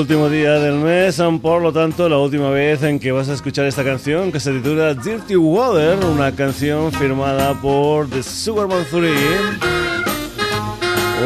Último 0.00 0.30
día 0.30 0.54
del 0.54 0.76
mes, 0.76 1.22
por 1.42 1.60
lo 1.60 1.74
tanto, 1.74 2.08
la 2.08 2.16
última 2.16 2.48
vez 2.48 2.82
en 2.82 2.98
que 2.98 3.12
vas 3.12 3.28
a 3.28 3.34
escuchar 3.34 3.66
esta 3.66 3.84
canción 3.84 4.32
que 4.32 4.40
se 4.40 4.50
titula 4.50 4.94
Dirty 4.94 5.36
Water, 5.36 5.98
una 6.06 6.34
canción 6.34 6.90
firmada 6.90 7.52
por 7.60 8.08
The 8.08 8.22
Superman 8.22 8.82
3. 8.90 9.12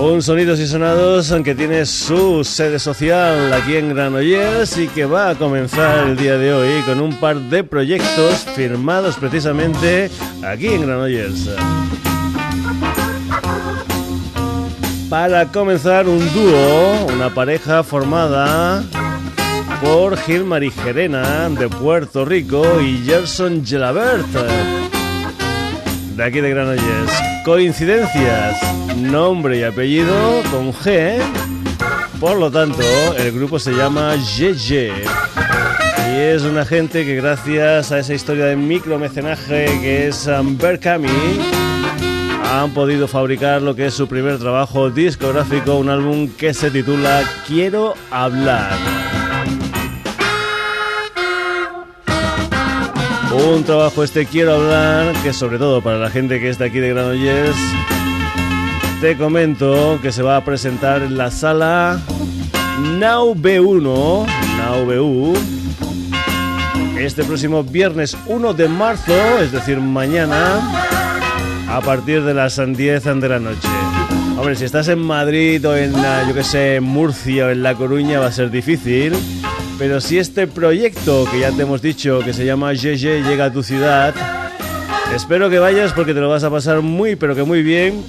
Un 0.00 0.22
Sonidos 0.22 0.58
y 0.60 0.66
Sonados 0.66 1.30
aunque 1.30 1.54
tiene 1.54 1.84
su 1.84 2.42
sede 2.42 2.78
social 2.78 3.52
aquí 3.52 3.76
en 3.76 3.90
Granollers 3.90 4.78
y 4.78 4.88
que 4.88 5.04
va 5.04 5.28
a 5.28 5.34
comenzar 5.34 6.08
el 6.08 6.16
día 6.16 6.38
de 6.38 6.54
hoy 6.54 6.82
con 6.86 7.00
un 7.00 7.20
par 7.20 7.36
de 7.36 7.64
proyectos 7.64 8.46
firmados 8.56 9.16
precisamente 9.16 10.10
aquí 10.42 10.68
en 10.68 10.86
Granollers. 10.86 11.50
Para 15.10 15.52
comenzar 15.52 16.08
un 16.08 16.20
dúo, 16.32 17.06
una 17.14 17.34
pareja 17.34 17.82
formada 17.82 18.82
por 19.82 20.16
Gilmar 20.16 20.64
y 20.64 20.70
Gerena 20.70 21.50
de 21.50 21.68
Puerto 21.68 22.24
Rico 22.24 22.80
y 22.80 23.04
Gerson 23.04 23.66
Gelabert 23.66 24.99
de 26.20 26.26
aquí 26.26 26.40
de 26.42 26.50
Granollers. 26.50 27.12
Coincidencias, 27.46 28.60
nombre 28.94 29.58
y 29.58 29.62
apellido 29.62 30.42
con 30.50 30.70
G. 30.74 31.18
Por 32.20 32.36
lo 32.38 32.50
tanto, 32.50 32.82
el 33.16 33.32
grupo 33.32 33.58
se 33.58 33.72
llama 33.72 34.16
GG. 34.16 34.92
Y 36.12 36.18
es 36.18 36.42
una 36.42 36.66
gente 36.66 37.06
que 37.06 37.16
gracias 37.16 37.90
a 37.90 38.00
esa 38.00 38.12
historia 38.12 38.44
de 38.44 38.56
micromecenaje 38.56 39.64
que 39.80 40.08
es 40.08 40.26
um, 40.26 40.58
Berkami, 40.58 41.08
han 42.52 42.72
podido 42.72 43.08
fabricar 43.08 43.62
lo 43.62 43.74
que 43.74 43.86
es 43.86 43.94
su 43.94 44.06
primer 44.06 44.38
trabajo 44.38 44.90
discográfico, 44.90 45.76
un 45.76 45.88
álbum 45.88 46.28
que 46.28 46.52
se 46.52 46.70
titula 46.70 47.22
Quiero 47.46 47.94
hablar. 48.10 49.09
Un 53.32 53.62
trabajo 53.62 54.02
este 54.02 54.26
quiero 54.26 54.54
hablar, 54.54 55.14
que 55.22 55.32
sobre 55.32 55.58
todo 55.58 55.80
para 55.80 55.98
la 55.98 56.10
gente 56.10 56.40
que 56.40 56.48
es 56.48 56.58
de 56.58 56.64
aquí 56.64 56.80
de 56.80 56.88
Granollers, 56.88 57.56
te 59.00 59.16
comento 59.16 60.00
que 60.02 60.10
se 60.10 60.22
va 60.22 60.36
a 60.36 60.44
presentar 60.44 61.02
en 61.02 61.16
la 61.16 61.30
sala 61.30 62.00
Now 62.98 63.36
B1, 63.36 64.26
Now 64.56 64.84
BU, 64.84 65.34
este 66.98 67.22
próximo 67.22 67.62
viernes 67.62 68.16
1 68.26 68.52
de 68.54 68.68
marzo, 68.68 69.14
es 69.40 69.52
decir, 69.52 69.78
mañana, 69.78 70.60
a 71.68 71.80
partir 71.82 72.24
de 72.24 72.34
las 72.34 72.56
10 72.56 72.76
de 73.04 73.28
la 73.28 73.38
noche. 73.38 73.68
Hombre, 74.36 74.56
si 74.56 74.64
estás 74.64 74.88
en 74.88 74.98
Madrid 74.98 75.64
o 75.68 75.76
en, 75.76 75.92
yo 76.26 76.34
que 76.34 76.42
sé, 76.42 76.80
Murcia 76.80 77.46
o 77.46 77.50
en 77.50 77.62
La 77.62 77.74
Coruña 77.74 78.18
va 78.18 78.26
a 78.26 78.32
ser 78.32 78.50
difícil. 78.50 79.12
Pero 79.80 79.98
si 80.02 80.18
este 80.18 80.46
proyecto 80.46 81.26
que 81.32 81.40
ya 81.40 81.52
te 81.52 81.62
hemos 81.62 81.80
dicho 81.80 82.20
que 82.22 82.34
se 82.34 82.44
llama 82.44 82.74
GG 82.74 83.24
llega 83.26 83.46
a 83.46 83.52
tu 83.52 83.62
ciudad, 83.62 84.14
espero 85.14 85.48
que 85.48 85.58
vayas 85.58 85.94
porque 85.94 86.12
te 86.12 86.20
lo 86.20 86.28
vas 86.28 86.44
a 86.44 86.50
pasar 86.50 86.82
muy 86.82 87.16
pero 87.16 87.34
que 87.34 87.44
muy 87.44 87.62
bien 87.62 88.04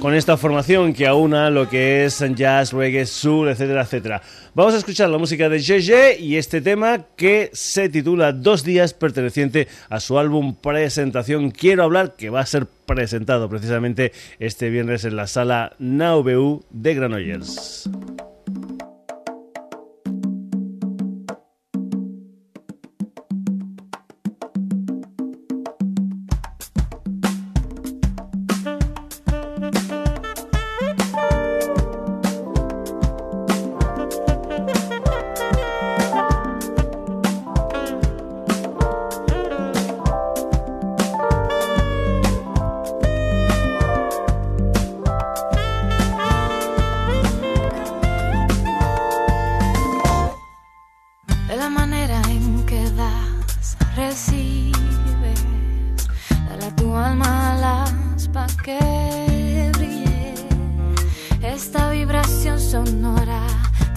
con 0.00 0.14
esta 0.14 0.38
formación 0.38 0.94
que 0.94 1.06
aúna 1.06 1.50
lo 1.50 1.68
que 1.68 2.06
es 2.06 2.24
jazz, 2.34 2.72
reggae, 2.72 3.04
soul, 3.04 3.50
etcétera, 3.50 3.82
etcétera. 3.82 4.22
Vamos 4.54 4.72
a 4.72 4.78
escuchar 4.78 5.10
la 5.10 5.18
música 5.18 5.50
de 5.50 5.58
GG 5.58 6.22
y 6.22 6.36
este 6.36 6.62
tema 6.62 7.04
que 7.16 7.50
se 7.52 7.90
titula 7.90 8.32
Dos 8.32 8.64
días 8.64 8.94
perteneciente 8.94 9.68
a 9.90 10.00
su 10.00 10.18
álbum 10.18 10.54
presentación 10.54 11.50
Quiero 11.50 11.82
hablar 11.82 12.16
que 12.16 12.30
va 12.30 12.40
a 12.40 12.46
ser 12.46 12.66
presentado 12.86 13.50
precisamente 13.50 14.12
este 14.38 14.70
viernes 14.70 15.04
en 15.04 15.16
la 15.16 15.26
sala 15.26 15.74
Now 15.78 16.24
de 16.70 16.94
Granollers. 16.94 17.90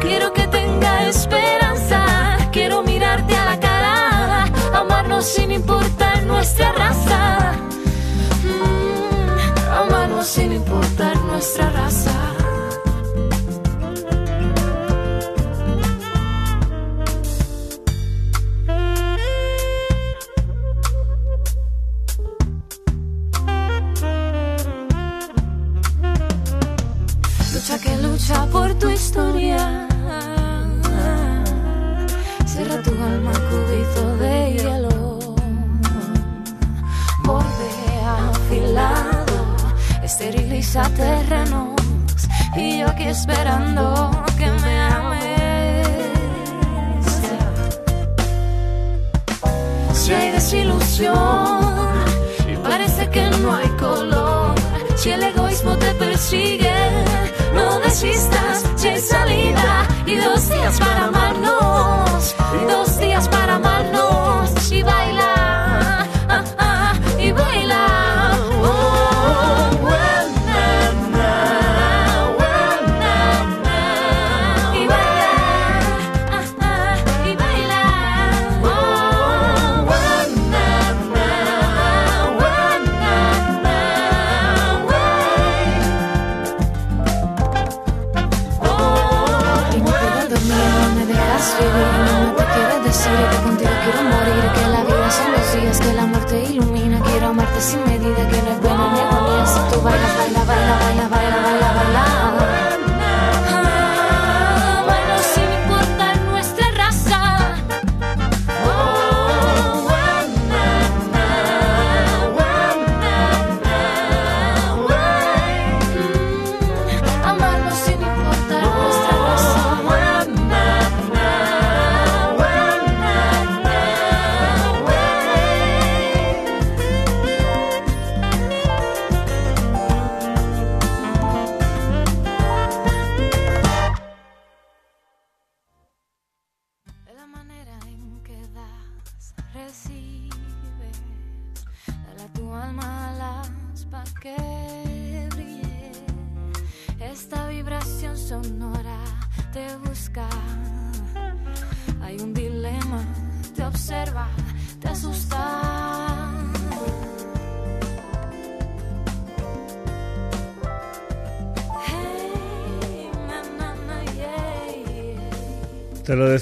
Quiero 0.00 0.32
que 0.32 0.46
tenga 0.48 1.08
esperanza. 1.08 2.38
Quiero 2.52 2.82
mirarte 2.82 3.34
a 3.34 3.44
la 3.44 3.60
cara. 3.60 4.44
Amarnos 4.74 5.24
sin 5.24 5.50
importar 5.50 6.22
nuestra 6.24 6.72
raza. 6.72 7.52
Mm, 8.44 9.72
amarnos 9.72 10.26
sin 10.26 10.52
importar 10.52 11.16
nuestra 11.24 11.70
raza. 11.70 12.37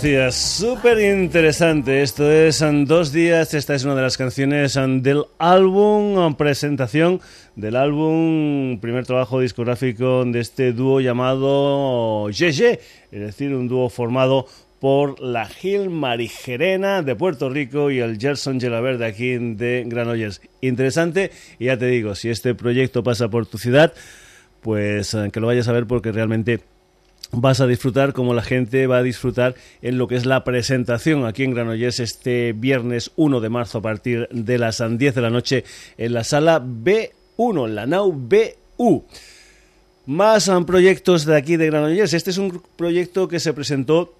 Decía, 0.06 0.30
súper 0.30 1.00
interesante. 1.00 2.00
Esto 2.00 2.30
es 2.30 2.62
en 2.62 2.84
dos 2.84 3.10
días. 3.10 3.54
Esta 3.54 3.74
es 3.74 3.82
una 3.82 3.96
de 3.96 4.02
las 4.02 4.16
canciones 4.16 4.76
um, 4.76 5.02
del 5.02 5.24
álbum, 5.36 6.16
um, 6.16 6.34
presentación 6.36 7.20
del 7.56 7.74
álbum, 7.74 8.78
primer 8.78 9.04
trabajo 9.04 9.40
discográfico 9.40 10.24
de 10.24 10.38
este 10.38 10.72
dúo 10.72 11.00
llamado 11.00 12.30
Yeye, 12.30 12.78
es 13.10 13.20
decir, 13.20 13.52
un 13.52 13.66
dúo 13.66 13.88
formado 13.88 14.46
por 14.78 15.20
la 15.20 15.46
Gil 15.46 15.90
Marigerena 15.90 17.02
de 17.02 17.16
Puerto 17.16 17.50
Rico 17.50 17.90
y 17.90 17.98
el 17.98 18.20
Gerson 18.20 18.60
Gelabert 18.60 19.00
de 19.00 19.06
aquí 19.06 19.36
de 19.38 19.82
Granollers. 19.88 20.40
Interesante, 20.60 21.32
y 21.58 21.64
ya 21.64 21.78
te 21.78 21.86
digo, 21.86 22.14
si 22.14 22.28
este 22.28 22.54
proyecto 22.54 23.02
pasa 23.02 23.28
por 23.28 23.46
tu 23.46 23.58
ciudad, 23.58 23.92
pues 24.60 25.14
eh, 25.14 25.30
que 25.32 25.40
lo 25.40 25.48
vayas 25.48 25.66
a 25.66 25.72
ver 25.72 25.86
porque 25.86 26.12
realmente 26.12 26.60
vas 27.32 27.60
a 27.60 27.66
disfrutar 27.66 28.12
como 28.12 28.34
la 28.34 28.42
gente 28.42 28.86
va 28.86 28.98
a 28.98 29.02
disfrutar 29.02 29.54
en 29.82 29.98
lo 29.98 30.08
que 30.08 30.16
es 30.16 30.26
la 30.26 30.44
presentación 30.44 31.26
aquí 31.26 31.44
en 31.44 31.54
Granollers 31.54 32.00
este 32.00 32.52
viernes 32.52 33.10
1 33.16 33.40
de 33.40 33.48
marzo 33.48 33.78
a 33.78 33.82
partir 33.82 34.28
de 34.30 34.58
las 34.58 34.82
10 34.86 35.14
de 35.14 35.20
la 35.20 35.30
noche 35.30 35.64
en 35.98 36.14
la 36.14 36.24
sala 36.24 36.62
B1, 36.62 37.66
en 37.66 37.74
la 37.74 37.86
NAU 37.86 38.12
BU. 38.12 39.04
Más 40.06 40.46
um, 40.48 40.64
proyectos 40.64 41.24
de 41.24 41.36
aquí 41.36 41.56
de 41.56 41.66
Granollers. 41.66 42.12
Este 42.12 42.30
es 42.30 42.38
un 42.38 42.62
proyecto 42.76 43.26
que 43.26 43.40
se 43.40 43.52
presentó 43.52 44.14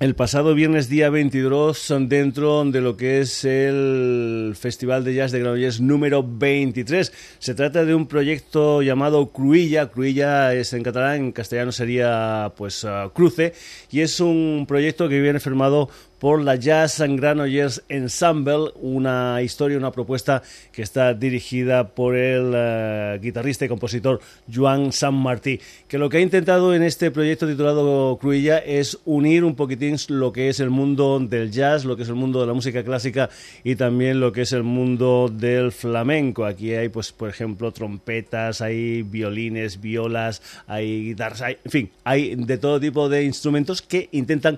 el 0.00 0.16
pasado 0.16 0.54
viernes 0.54 0.88
día 0.88 1.08
22 1.08 1.94
dentro 2.00 2.64
de 2.64 2.80
lo 2.80 2.96
que 2.96 3.20
es 3.20 3.44
el 3.44 4.54
Festival 4.58 5.04
de 5.04 5.14
Jazz 5.14 5.30
de 5.30 5.38
Granollers 5.38 5.80
número 5.80 6.24
23. 6.26 7.12
Se 7.38 7.54
trata 7.54 7.84
de 7.84 7.94
un 7.94 8.06
proyecto 8.06 8.82
llamado 8.82 9.30
Cruilla, 9.30 9.90
Cruilla 9.90 10.52
es 10.52 10.72
en 10.72 10.82
catalán, 10.82 11.16
en 11.16 11.32
castellano 11.32 11.70
sería 11.70 12.52
pues 12.56 12.82
uh, 12.82 13.10
cruce 13.14 13.54
y 13.90 14.00
es 14.00 14.18
un 14.18 14.64
proyecto 14.66 15.08
que 15.08 15.20
viene 15.20 15.38
firmado 15.38 15.88
por 16.24 16.40
la 16.42 16.56
Jazz 16.56 17.02
and 17.02 17.20
Granollers 17.20 17.82
Ensemble, 17.90 18.72
una 18.76 19.42
historia, 19.42 19.76
una 19.76 19.92
propuesta 19.92 20.42
que 20.72 20.80
está 20.80 21.12
dirigida 21.12 21.88
por 21.88 22.16
el 22.16 22.46
uh, 22.46 23.20
guitarrista 23.20 23.66
y 23.66 23.68
compositor 23.68 24.22
Joan 24.50 24.90
San 24.90 25.12
Martí, 25.12 25.60
que 25.86 25.98
lo 25.98 26.08
que 26.08 26.16
ha 26.16 26.20
intentado 26.22 26.74
en 26.74 26.82
este 26.82 27.10
proyecto 27.10 27.46
titulado 27.46 28.16
Cruilla 28.18 28.56
es 28.56 28.98
unir 29.04 29.44
un 29.44 29.54
poquitín 29.54 29.96
lo 30.08 30.32
que 30.32 30.48
es 30.48 30.60
el 30.60 30.70
mundo 30.70 31.20
del 31.20 31.50
jazz, 31.50 31.84
lo 31.84 31.94
que 31.94 32.04
es 32.04 32.08
el 32.08 32.14
mundo 32.14 32.40
de 32.40 32.46
la 32.46 32.54
música 32.54 32.82
clásica 32.82 33.28
y 33.62 33.76
también 33.76 34.18
lo 34.18 34.32
que 34.32 34.40
es 34.40 34.54
el 34.54 34.62
mundo 34.62 35.30
del 35.30 35.72
flamenco. 35.72 36.46
Aquí 36.46 36.72
hay, 36.72 36.88
pues, 36.88 37.12
por 37.12 37.28
ejemplo, 37.28 37.70
trompetas, 37.70 38.62
hay 38.62 39.02
violines, 39.02 39.78
violas, 39.78 40.40
hay 40.66 41.04
guitarras, 41.04 41.42
en 41.62 41.70
fin, 41.70 41.90
hay 42.02 42.34
de 42.34 42.56
todo 42.56 42.80
tipo 42.80 43.10
de 43.10 43.24
instrumentos 43.24 43.82
que 43.82 44.08
intentan 44.12 44.56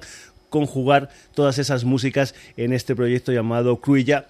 conjugar 0.56 1.10
todas 1.34 1.58
esas 1.58 1.84
músicas 1.84 2.34
en 2.56 2.72
este 2.72 2.96
proyecto 2.96 3.30
llamado 3.30 3.76
Cruilla 3.76 4.26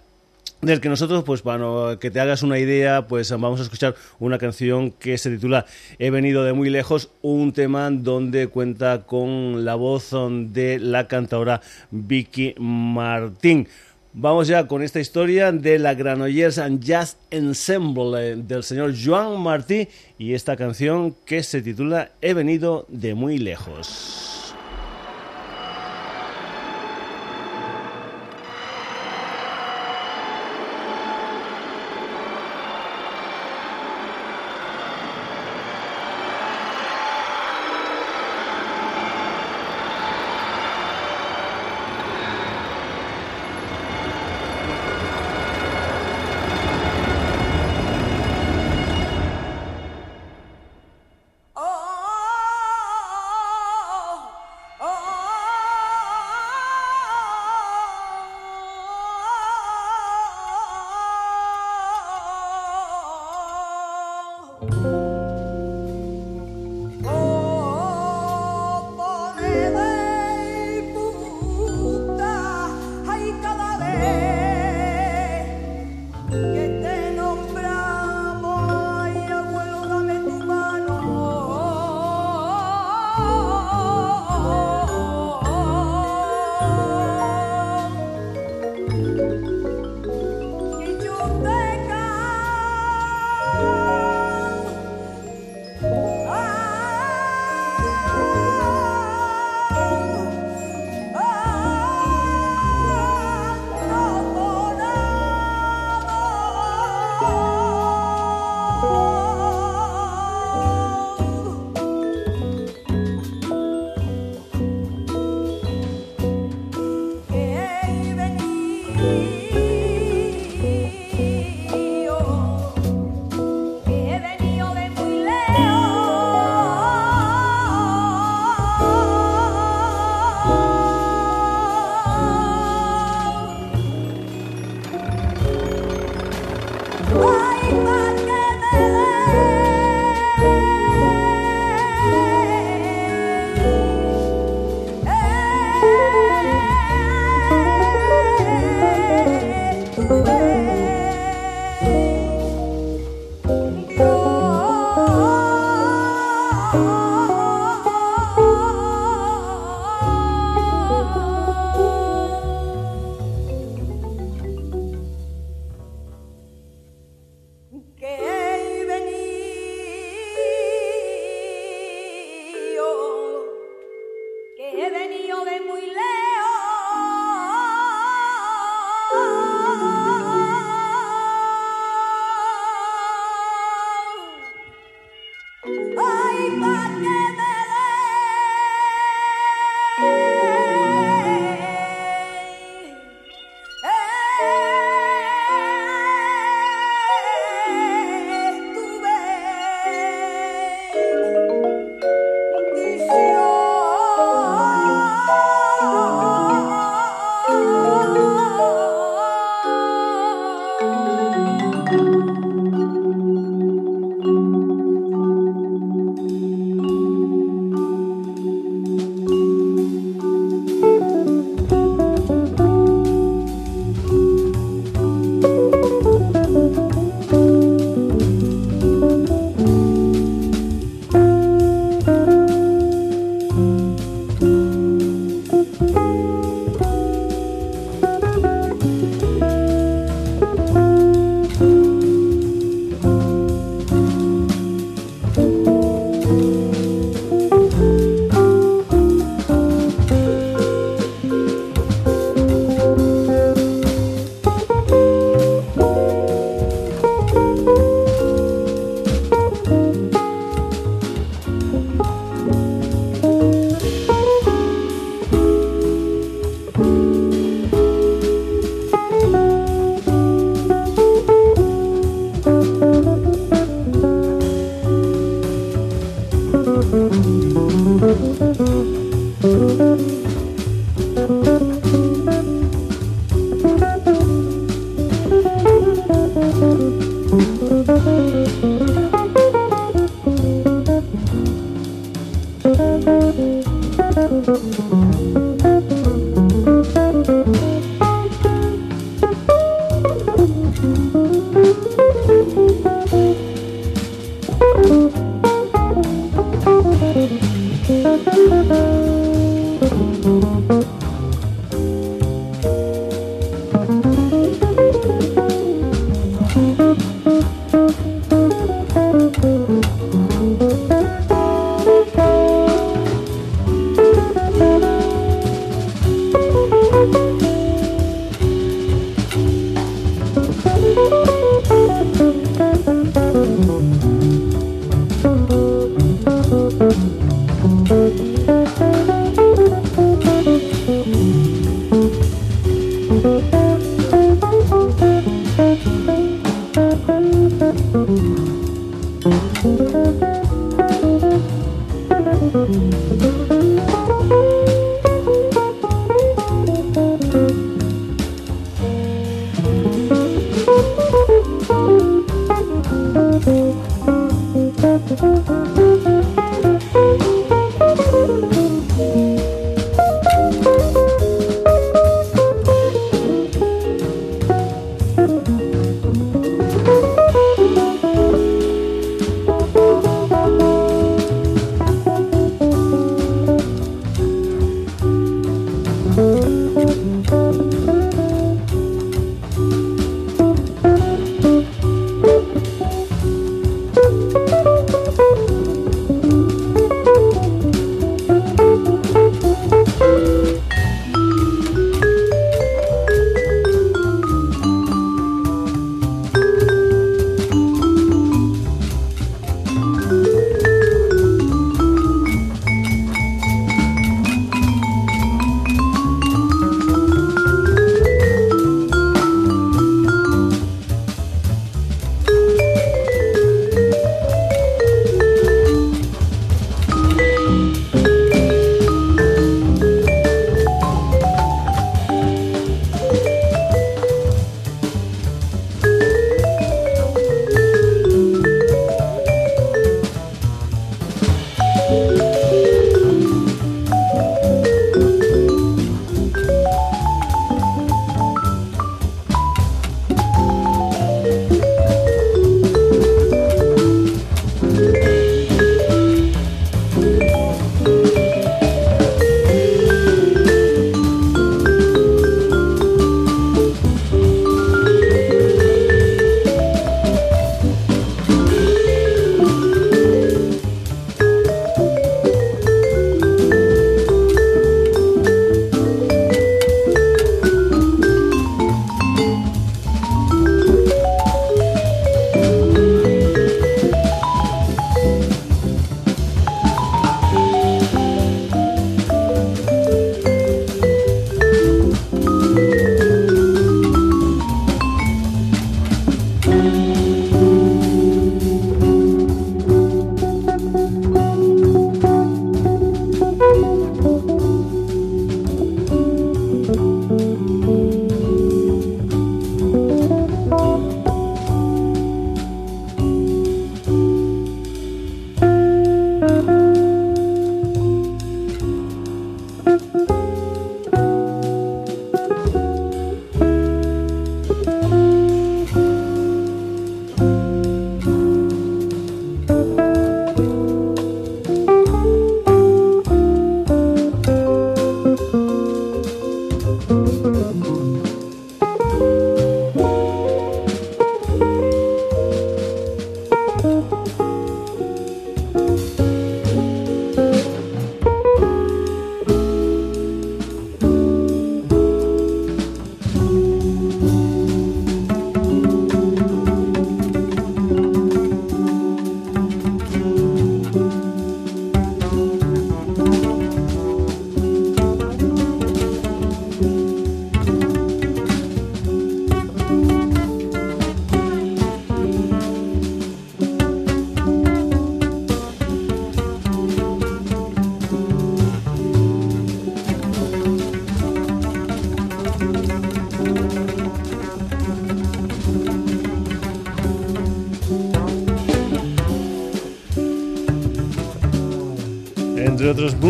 del 0.62 0.80
que 0.80 0.88
nosotros, 0.88 1.23
pues 1.23 1.42
para 1.42 1.99
que 2.00 2.11
te 2.11 2.18
hagas 2.18 2.42
una 2.42 2.59
idea, 2.59 3.06
pues 3.06 3.30
vamos 3.30 3.61
a 3.61 3.62
escuchar 3.62 3.95
una 4.18 4.38
canción 4.38 4.90
que 4.90 5.18
se 5.18 5.30
titula 5.30 5.66
He 5.99 6.11
venido 6.11 6.45
de 6.45 6.52
muy 6.52 6.71
lejos, 6.71 7.11
un 7.23 7.52
tema 7.52 7.90
donde 7.90 8.49
cuenta 8.49 9.02
con 9.02 9.64
la 9.64 9.75
voz 9.75 10.11
de 10.52 10.78
la 10.80 11.06
cantadora 11.06 11.61
Vicky 11.90 12.54
Martín. 12.59 13.68
Vamos 14.14 14.49
ya 14.49 14.66
con 14.66 14.83
esta 14.83 14.99
historia 14.99 15.52
de 15.52 15.78
la 15.78 15.92
Granollers 15.95 16.56
and 16.56 16.83
Jazz 16.83 17.18
Ensemble 17.30 18.18
eh, 18.18 18.37
del 18.37 18.62
señor 18.62 18.95
Joan 18.97 19.38
Martí 19.38 19.88
y 20.18 20.33
esta 20.33 20.56
canción 20.56 21.14
que 21.26 21.42
se 21.42 21.61
titula 21.61 22.12
He 22.23 22.33
venido 22.33 22.87
de 22.88 23.14
muy 23.14 23.37
lejos. 23.37 24.46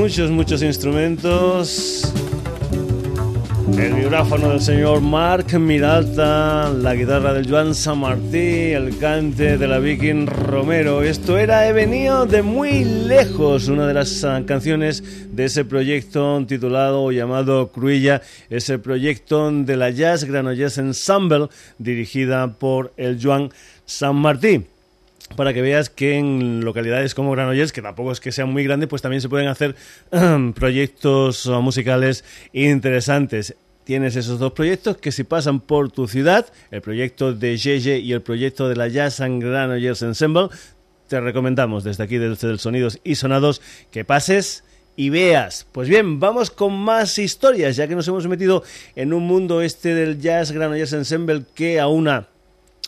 Muchos, 0.07 0.31
muchos 0.31 0.62
instrumentos. 0.62 2.12
El 3.77 3.92
vibráfono 3.95 4.51
del 4.51 4.61
señor 4.61 5.01
Mark 5.01 5.59
Miralta, 5.59 6.71
la 6.71 6.95
guitarra 6.95 7.33
del 7.33 7.51
Joan 7.51 7.75
San 7.75 7.99
Martí, 7.99 8.71
el 8.71 8.97
cante 8.99 9.59
de 9.59 9.66
la 9.66 9.81
Viking 9.81 10.29
Romero. 10.29 11.03
Esto 11.03 11.38
era 11.38 11.69
He 11.69 11.73
venido 11.73 12.25
de 12.25 12.42
muy 12.42 12.85
lejos, 12.85 13.66
una 13.66 13.88
de 13.88 13.95
las 13.95 14.23
ah, 14.23 14.40
canciones 14.47 15.03
de 15.35 15.47
ese 15.47 15.64
proyecto 15.64 16.40
titulado 16.47 17.03
o 17.03 17.11
llamado 17.11 17.73
Cruilla, 17.73 18.23
ese 18.49 18.79
proyecto 18.79 19.51
de 19.51 19.77
la 19.77 19.90
Jazz 19.90 20.23
Granollers 20.23 20.79
Ensemble 20.79 21.49
dirigida 21.79 22.53
por 22.53 22.92
el 22.97 23.19
Joan 23.21 23.51
San 23.85 24.14
Martí 24.14 24.66
para 25.35 25.53
que 25.53 25.62
veas 25.62 25.91
que 25.91 26.17
en 26.17 26.65
localidades 26.65 27.15
como 27.15 27.33
Granollers, 27.33 27.73
que 27.73 27.83
tampoco 27.83 28.12
es 28.12 28.21
que 28.21 28.31
sean 28.31 28.51
muy 28.51 28.65
grandes, 28.65 28.89
pues 28.89 29.03
también 29.03 29.21
se 29.21 29.29
pueden 29.29 29.49
hacer 29.49 29.75
proyectos 30.55 31.47
musicales 31.47 32.25
interesantes. 32.53 33.57
Tienes 33.85 34.17
esos 34.17 34.39
dos 34.39 34.53
proyectos 34.53 34.97
que 34.97 35.12
si 35.12 35.25
pasan 35.25 35.61
por 35.61 35.91
tu 35.91 36.09
ciudad, 36.09 36.47
el 36.71 36.83
proyecto 36.83 37.33
de 37.33 37.57
Yeye 37.57 37.99
y 37.99 38.12
el 38.12 38.23
proyecto 38.23 38.69
de 38.69 38.77
la 38.77 38.89
Jazz 38.89 39.21
and 39.21 39.43
Granollers 39.43 40.03
Ensemble, 40.03 40.49
te 41.09 41.21
recomendamos 41.21 41.85
desde 41.85 42.03
aquí 42.03 42.19
desde 42.19 42.59
Sonidos 42.59 42.99
y 43.05 43.15
Sonados 43.15 43.62
que 43.93 44.05
pases 44.05 44.65
y 44.97 45.11
veas. 45.11 45.67
Pues 45.71 45.89
bien, 45.89 46.19
vamos 46.19 46.51
con 46.51 46.73
más 46.73 47.19
historias, 47.19 47.77
ya 47.77 47.87
que 47.87 47.95
nos 47.95 48.09
hemos 48.09 48.27
metido 48.27 48.65
en 48.97 49.12
un 49.12 49.25
mundo 49.25 49.62
este 49.62 49.95
del 49.95 50.21
Jazz 50.21 50.51
Granollers 50.51 50.93
Ensemble 50.93 51.45
que 51.55 51.79
aúna 51.79 52.29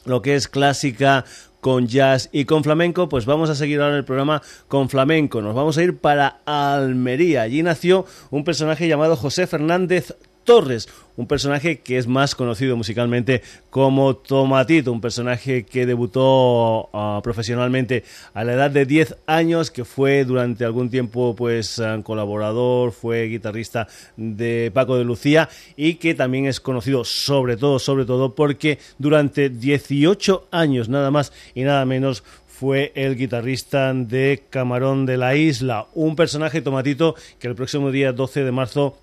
lo 0.05 0.23
que 0.23 0.35
es 0.35 0.49
clásica 0.49 1.25
con 1.61 1.87
jazz 1.87 2.29
y 2.33 2.45
con 2.45 2.65
flamenco, 2.65 3.09
pues 3.09 3.27
vamos 3.27 3.51
a 3.51 3.55
seguir 3.55 3.81
ahora 3.81 3.97
el 3.97 4.05
programa 4.05 4.43
con 4.69 4.89
flamenco. 4.89 5.43
Nos 5.43 5.55
vamos 5.55 5.79
a 5.79 5.83
ir 5.83 5.99
para 5.99 6.41
Almería. 6.45 7.43
Allí 7.43 7.63
nació 7.63 8.07
un 8.31 8.45
personaje 8.45 8.89
llamado 8.89 9.17
José 9.17 9.47
Fernández 9.47 10.15
Torres, 10.49 10.89
un 11.19 11.27
personaje 11.27 11.81
que 11.81 11.99
es 11.99 12.07
más 12.07 12.35
conocido 12.35 12.75
musicalmente 12.75 13.43
como 13.69 14.17
Tomatito, 14.17 14.91
un 14.91 15.03
personaje 15.03 15.67
que 15.67 15.85
debutó 15.85 16.89
ah, 16.95 17.21
profesionalmente 17.23 18.03
a 18.33 18.45
la 18.45 18.55
edad 18.55 18.71
de 18.71 18.87
10 18.87 19.17
años, 19.27 19.71
que 19.71 19.85
fue 19.85 20.25
durante 20.25 20.65
algún 20.65 20.89
tiempo 20.89 21.37
pues 21.37 21.79
ah, 21.81 22.01
colaborador, 22.03 22.93
fue 22.93 23.27
guitarrista 23.27 23.89
de 24.17 24.71
Paco 24.73 24.97
de 24.97 25.05
Lucía 25.05 25.51
y 25.77 25.97
que 25.97 26.15
también 26.15 26.47
es 26.47 26.61
conocido 26.61 27.05
sobre 27.05 27.59
todo, 27.59 27.79
sobre 27.79 28.07
todo 28.07 28.35
porque 28.35 28.79
durante 28.97 29.51
18 29.51 30.49
años 30.51 30.89
nada 30.89 31.11
más 31.11 31.31
y 31.55 31.61
nada 31.65 31.85
menos 31.85 32.25
fue 32.47 32.91
el 32.95 33.17
guitarrista 33.17 33.93
de 33.93 34.45
Camarón 34.49 35.05
de 35.05 35.19
la 35.19 35.37
Isla, 35.37 35.89
un 35.93 36.17
personaje 36.17 36.63
tomatito 36.63 37.17
que 37.39 37.49
el 37.49 37.55
próximo 37.55 37.91
día 37.91 38.15
12 38.15 38.45
de 38.45 38.53
marzo 38.53 38.97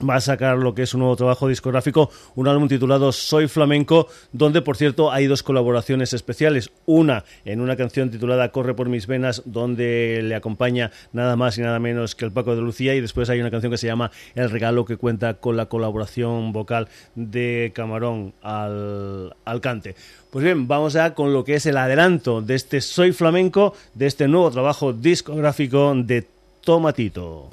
va 0.00 0.16
a 0.16 0.20
sacar 0.20 0.58
lo 0.58 0.74
que 0.74 0.82
es 0.82 0.94
un 0.94 1.00
nuevo 1.00 1.16
trabajo 1.16 1.48
discográfico, 1.48 2.10
un 2.34 2.48
álbum 2.48 2.68
titulado 2.68 3.12
Soy 3.12 3.48
Flamenco, 3.48 4.08
donde 4.32 4.62
por 4.62 4.76
cierto 4.76 5.12
hay 5.12 5.26
dos 5.26 5.42
colaboraciones 5.42 6.12
especiales, 6.12 6.70
una 6.86 7.24
en 7.44 7.60
una 7.60 7.76
canción 7.76 8.10
titulada 8.10 8.50
Corre 8.50 8.74
por 8.74 8.88
mis 8.88 9.06
venas, 9.06 9.42
donde 9.44 10.20
le 10.22 10.34
acompaña 10.34 10.90
nada 11.12 11.36
más 11.36 11.58
y 11.58 11.62
nada 11.62 11.78
menos 11.78 12.14
que 12.14 12.24
el 12.24 12.32
Paco 12.32 12.56
de 12.56 12.62
Lucía, 12.62 12.94
y 12.94 13.00
después 13.00 13.30
hay 13.30 13.40
una 13.40 13.50
canción 13.50 13.70
que 13.70 13.78
se 13.78 13.86
llama 13.86 14.10
El 14.34 14.50
Regalo, 14.50 14.84
que 14.84 14.96
cuenta 14.96 15.34
con 15.34 15.56
la 15.56 15.66
colaboración 15.66 16.52
vocal 16.52 16.88
de 17.14 17.72
Camarón 17.74 18.32
al, 18.42 19.34
al 19.44 19.60
cante. 19.60 19.94
Pues 20.30 20.44
bien, 20.44 20.66
vamos 20.66 20.94
ya 20.94 21.14
con 21.14 21.32
lo 21.32 21.44
que 21.44 21.54
es 21.54 21.66
el 21.66 21.76
adelanto 21.76 22.42
de 22.42 22.56
este 22.56 22.80
Soy 22.80 23.12
Flamenco, 23.12 23.74
de 23.94 24.06
este 24.06 24.26
nuevo 24.26 24.50
trabajo 24.50 24.92
discográfico 24.92 25.92
de 25.94 26.26
Tomatito. 26.64 27.50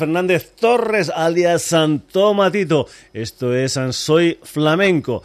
Fernández 0.00 0.54
Torres, 0.58 1.12
alias 1.14 1.60
Santo 1.60 2.32
Matito. 2.32 2.86
Esto 3.12 3.54
es 3.54 3.78
Soy 3.92 4.38
Flamenco. 4.42 5.22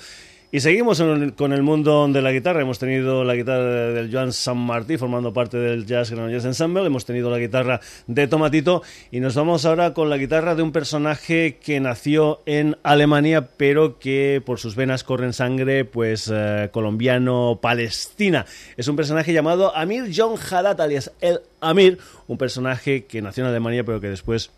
Y 0.55 0.61
seguimos 0.61 1.03
con 1.35 1.51
el 1.51 1.63
mundo 1.63 2.07
de 2.07 2.21
la 2.21 2.31
guitarra. 2.31 2.61
Hemos 2.61 2.79
tenido 2.79 3.25
la 3.25 3.35
guitarra 3.35 3.91
del 3.91 4.09
Joan 4.09 4.31
San 4.31 4.55
Martí 4.55 4.97
formando 4.97 5.33
parte 5.33 5.57
del 5.57 5.85
Jazz 5.85 6.11
Granollers 6.11 6.45
Ensemble. 6.45 6.85
Hemos 6.85 7.03
tenido 7.03 7.29
la 7.29 7.39
guitarra 7.39 7.81
de 8.07 8.27
Tomatito. 8.27 8.81
Y 9.11 9.19
nos 9.19 9.35
vamos 9.35 9.65
ahora 9.65 9.93
con 9.93 10.09
la 10.09 10.15
guitarra 10.15 10.55
de 10.55 10.61
un 10.61 10.71
personaje 10.71 11.57
que 11.61 11.81
nació 11.81 12.41
en 12.45 12.77
Alemania, 12.83 13.49
pero 13.57 13.99
que 13.99 14.41
por 14.45 14.57
sus 14.57 14.77
venas 14.77 15.03
corren 15.03 15.33
sangre 15.33 15.83
pues 15.83 16.31
eh, 16.33 16.69
colombiano-palestina. 16.71 18.45
Es 18.77 18.88
un 18.88 18.95
personaje 18.95 19.33
llamado 19.33 19.75
Amir 19.75 20.09
John 20.15 20.38
Haddad, 20.38 20.79
alias 20.79 21.11
El 21.19 21.41
Amir. 21.59 21.97
Un 22.27 22.38
personaje 22.38 23.03
que 23.03 23.21
nació 23.21 23.43
en 23.43 23.49
Alemania, 23.49 23.83
pero 23.83 23.99
que 23.99 24.07
después 24.07 24.51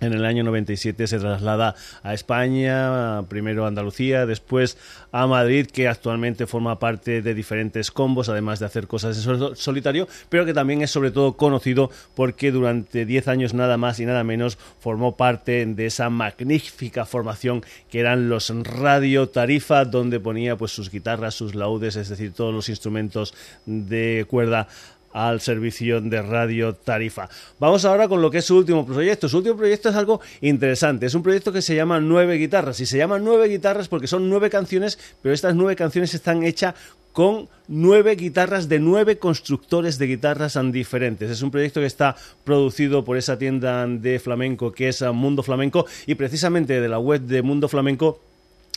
en 0.00 0.12
el 0.12 0.24
año 0.24 0.44
97 0.44 1.06
se 1.06 1.18
traslada 1.18 1.74
a 2.02 2.14
España, 2.14 3.22
primero 3.28 3.64
a 3.64 3.68
Andalucía, 3.68 4.26
después 4.26 4.78
a 5.12 5.26
Madrid, 5.26 5.66
que 5.66 5.88
actualmente 5.88 6.46
forma 6.46 6.78
parte 6.78 7.22
de 7.22 7.34
diferentes 7.34 7.90
combos, 7.90 8.28
además 8.28 8.60
de 8.60 8.66
hacer 8.66 8.86
cosas 8.86 9.26
en 9.26 9.56
solitario, 9.56 10.08
pero 10.28 10.44
que 10.44 10.54
también 10.54 10.82
es 10.82 10.90
sobre 10.90 11.10
todo 11.10 11.36
conocido 11.36 11.90
porque 12.14 12.52
durante 12.52 13.06
10 13.06 13.28
años 13.28 13.54
nada 13.54 13.76
más 13.76 14.00
y 14.00 14.06
nada 14.06 14.24
menos 14.24 14.58
formó 14.78 15.16
parte 15.16 15.66
de 15.66 15.86
esa 15.86 16.10
magnífica 16.10 17.04
formación 17.06 17.62
que 17.90 18.00
eran 18.00 18.28
los 18.28 18.50
Radio 18.64 19.28
Tarifa, 19.28 19.84
donde 19.84 20.20
ponía 20.20 20.56
pues 20.56 20.72
sus 20.72 20.90
guitarras, 20.90 21.34
sus 21.34 21.54
laudes, 21.54 21.96
es 21.96 22.08
decir, 22.08 22.32
todos 22.32 22.54
los 22.54 22.68
instrumentos 22.68 23.34
de 23.66 24.26
cuerda 24.28 24.68
al 25.12 25.40
servicio 25.40 26.00
de 26.00 26.22
Radio 26.22 26.74
Tarifa. 26.74 27.28
Vamos 27.58 27.84
ahora 27.84 28.08
con 28.08 28.22
lo 28.22 28.30
que 28.30 28.38
es 28.38 28.44
su 28.44 28.56
último 28.56 28.86
proyecto. 28.86 29.28
Su 29.28 29.38
último 29.38 29.56
proyecto 29.56 29.88
es 29.88 29.96
algo 29.96 30.20
interesante. 30.40 31.06
Es 31.06 31.14
un 31.14 31.22
proyecto 31.22 31.52
que 31.52 31.62
se 31.62 31.74
llama 31.74 32.00
Nueve 32.00 32.36
Guitarras. 32.36 32.80
Y 32.80 32.86
se 32.86 32.98
llama 32.98 33.18
Nueve 33.18 33.48
Guitarras 33.48 33.88
porque 33.88 34.06
son 34.06 34.28
nueve 34.28 34.50
canciones, 34.50 34.98
pero 35.22 35.34
estas 35.34 35.54
nueve 35.54 35.76
canciones 35.76 36.14
están 36.14 36.42
hechas 36.42 36.74
con 37.12 37.48
nueve 37.66 38.14
guitarras 38.14 38.68
de 38.68 38.78
nueve 38.78 39.18
constructores 39.18 39.98
de 39.98 40.06
guitarras 40.06 40.58
diferentes. 40.70 41.30
Es 41.30 41.42
un 41.42 41.50
proyecto 41.50 41.80
que 41.80 41.86
está 41.86 42.16
producido 42.44 43.04
por 43.04 43.16
esa 43.16 43.38
tienda 43.38 43.86
de 43.86 44.18
flamenco 44.18 44.72
que 44.72 44.88
es 44.88 45.02
Mundo 45.02 45.42
Flamenco 45.42 45.86
y 46.06 46.14
precisamente 46.14 46.80
de 46.80 46.88
la 46.88 46.98
web 46.98 47.22
de 47.22 47.42
Mundo 47.42 47.68
Flamenco 47.68 48.20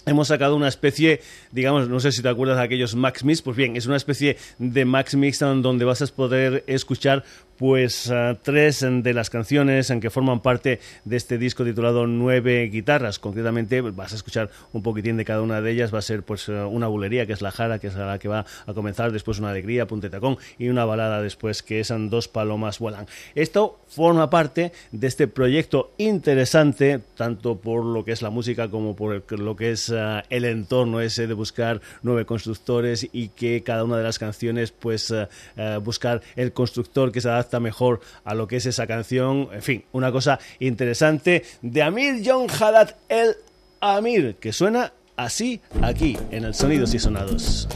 hemos 0.05 0.27
sacado 0.27 0.55
una 0.55 0.67
especie, 0.67 1.21
digamos, 1.51 1.89
no 1.89 1.99
sé 1.99 2.11
si 2.11 2.21
te 2.21 2.29
acuerdas 2.29 2.57
de 2.57 2.63
aquellos 2.63 2.95
Max 2.95 3.23
Mix, 3.23 3.41
pues 3.41 3.55
bien, 3.57 3.75
es 3.75 3.85
una 3.85 3.97
especie 3.97 4.37
de 4.57 4.85
Max 4.85 5.15
Mix 5.15 5.39
donde 5.39 5.85
vas 5.85 6.01
a 6.01 6.07
poder 6.07 6.63
escuchar 6.67 7.23
pues 7.57 8.07
uh, 8.07 8.35
tres 8.41 8.85
de 8.87 9.13
las 9.13 9.29
canciones 9.29 9.89
en 9.89 9.99
que 9.99 10.09
forman 10.09 10.41
parte 10.41 10.79
de 11.05 11.15
este 11.15 11.37
disco 11.37 11.63
titulado 11.63 12.07
Nueve 12.07 12.69
Guitarras. 12.71 13.19
Concretamente 13.19 13.81
vas 13.81 14.13
a 14.13 14.15
escuchar 14.15 14.49
un 14.71 14.83
poquitín 14.83 15.17
de 15.17 15.25
cada 15.25 15.41
una 15.41 15.61
de 15.61 15.71
ellas. 15.71 15.93
Va 15.93 15.99
a 15.99 16.01
ser 16.01 16.23
pues 16.23 16.49
uh, 16.49 16.67
una 16.67 16.87
bulería 16.87 17.25
que 17.25 17.33
es 17.33 17.41
la 17.41 17.51
jara, 17.51 17.79
que 17.79 17.87
es 17.87 17.95
la 17.95 18.19
que 18.19 18.27
va 18.27 18.45
a 18.65 18.73
comenzar, 18.73 19.11
después 19.11 19.39
una 19.39 19.49
alegría, 19.51 19.87
punte 19.87 20.09
tacón 20.09 20.37
y 20.57 20.69
una 20.69 20.85
balada 20.85 21.21
después 21.21 21.63
que 21.63 21.79
es 21.79 21.93
Dos 22.09 22.27
Palomas 22.27 22.79
Vuelan. 22.79 23.07
Esto 23.35 23.79
forma 23.87 24.29
parte 24.29 24.71
de 24.91 25.07
este 25.07 25.27
proyecto 25.27 25.93
interesante, 25.97 26.99
tanto 27.15 27.57
por 27.57 27.85
lo 27.85 28.03
que 28.03 28.11
es 28.11 28.21
la 28.21 28.29
música 28.29 28.69
como 28.69 28.95
por 28.95 29.23
lo 29.39 29.55
que 29.55 29.71
es 29.71 29.89
uh, 29.89 30.21
el 30.29 30.45
entorno 30.45 31.01
ese 31.01 31.27
de 31.27 31.33
buscar 31.33 31.81
nueve 32.01 32.25
constructores 32.25 33.07
y 33.11 33.29
que 33.29 33.63
cada 33.63 33.83
una 33.83 33.97
de 33.97 34.03
las 34.03 34.19
canciones 34.19 34.71
pues 34.71 35.13
buscar 35.83 36.21
el 36.35 36.53
constructor 36.53 37.11
que 37.11 37.21
se 37.21 37.29
mejor 37.59 38.01
a 38.23 38.33
lo 38.33 38.47
que 38.47 38.57
es 38.57 38.65
esa 38.65 38.87
canción. 38.87 39.49
En 39.53 39.61
fin, 39.61 39.83
una 39.91 40.11
cosa 40.11 40.39
interesante 40.59 41.43
de 41.61 41.81
Amir 41.81 42.23
John 42.25 42.47
Haddad 42.49 42.95
el 43.09 43.35
Amir, 43.79 44.35
que 44.39 44.53
suena 44.53 44.93
así 45.15 45.61
aquí 45.81 46.17
en 46.31 46.45
el 46.45 46.53
Sonidos 46.53 46.93
y 46.93 46.99
Sonados. 46.99 47.67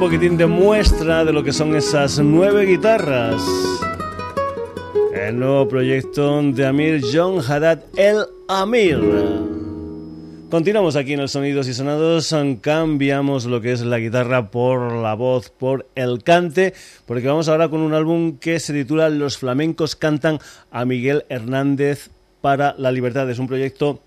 Poquitín 0.00 0.38
de 0.38 0.46
muestra 0.46 1.26
de 1.26 1.32
lo 1.34 1.44
que 1.44 1.52
son 1.52 1.76
esas 1.76 2.18
nueve 2.20 2.64
guitarras. 2.64 3.42
El 5.12 5.38
nuevo 5.38 5.68
proyecto 5.68 6.42
de 6.42 6.64
Amir 6.64 7.02
John 7.12 7.42
Haddad 7.46 7.80
El 7.98 8.24
Amir. 8.48 8.98
Continuamos 10.48 10.96
aquí 10.96 11.12
en 11.12 11.20
el 11.20 11.28
Sonidos 11.28 11.68
y 11.68 11.74
Sonados, 11.74 12.34
cambiamos 12.62 13.44
lo 13.44 13.60
que 13.60 13.72
es 13.72 13.82
la 13.82 13.98
guitarra 13.98 14.50
por 14.50 14.90
la 14.90 15.12
voz, 15.12 15.50
por 15.50 15.86
el 15.94 16.22
cante, 16.22 16.72
porque 17.04 17.28
vamos 17.28 17.50
ahora 17.50 17.68
con 17.68 17.80
un 17.80 17.92
álbum 17.92 18.38
que 18.38 18.58
se 18.58 18.72
titula 18.72 19.10
Los 19.10 19.36
flamencos 19.36 19.96
cantan 19.96 20.38
a 20.70 20.86
Miguel 20.86 21.26
Hernández 21.28 22.08
para 22.40 22.74
la 22.78 22.90
libertad. 22.90 23.28
Es 23.28 23.38
un 23.38 23.48
proyecto 23.48 24.00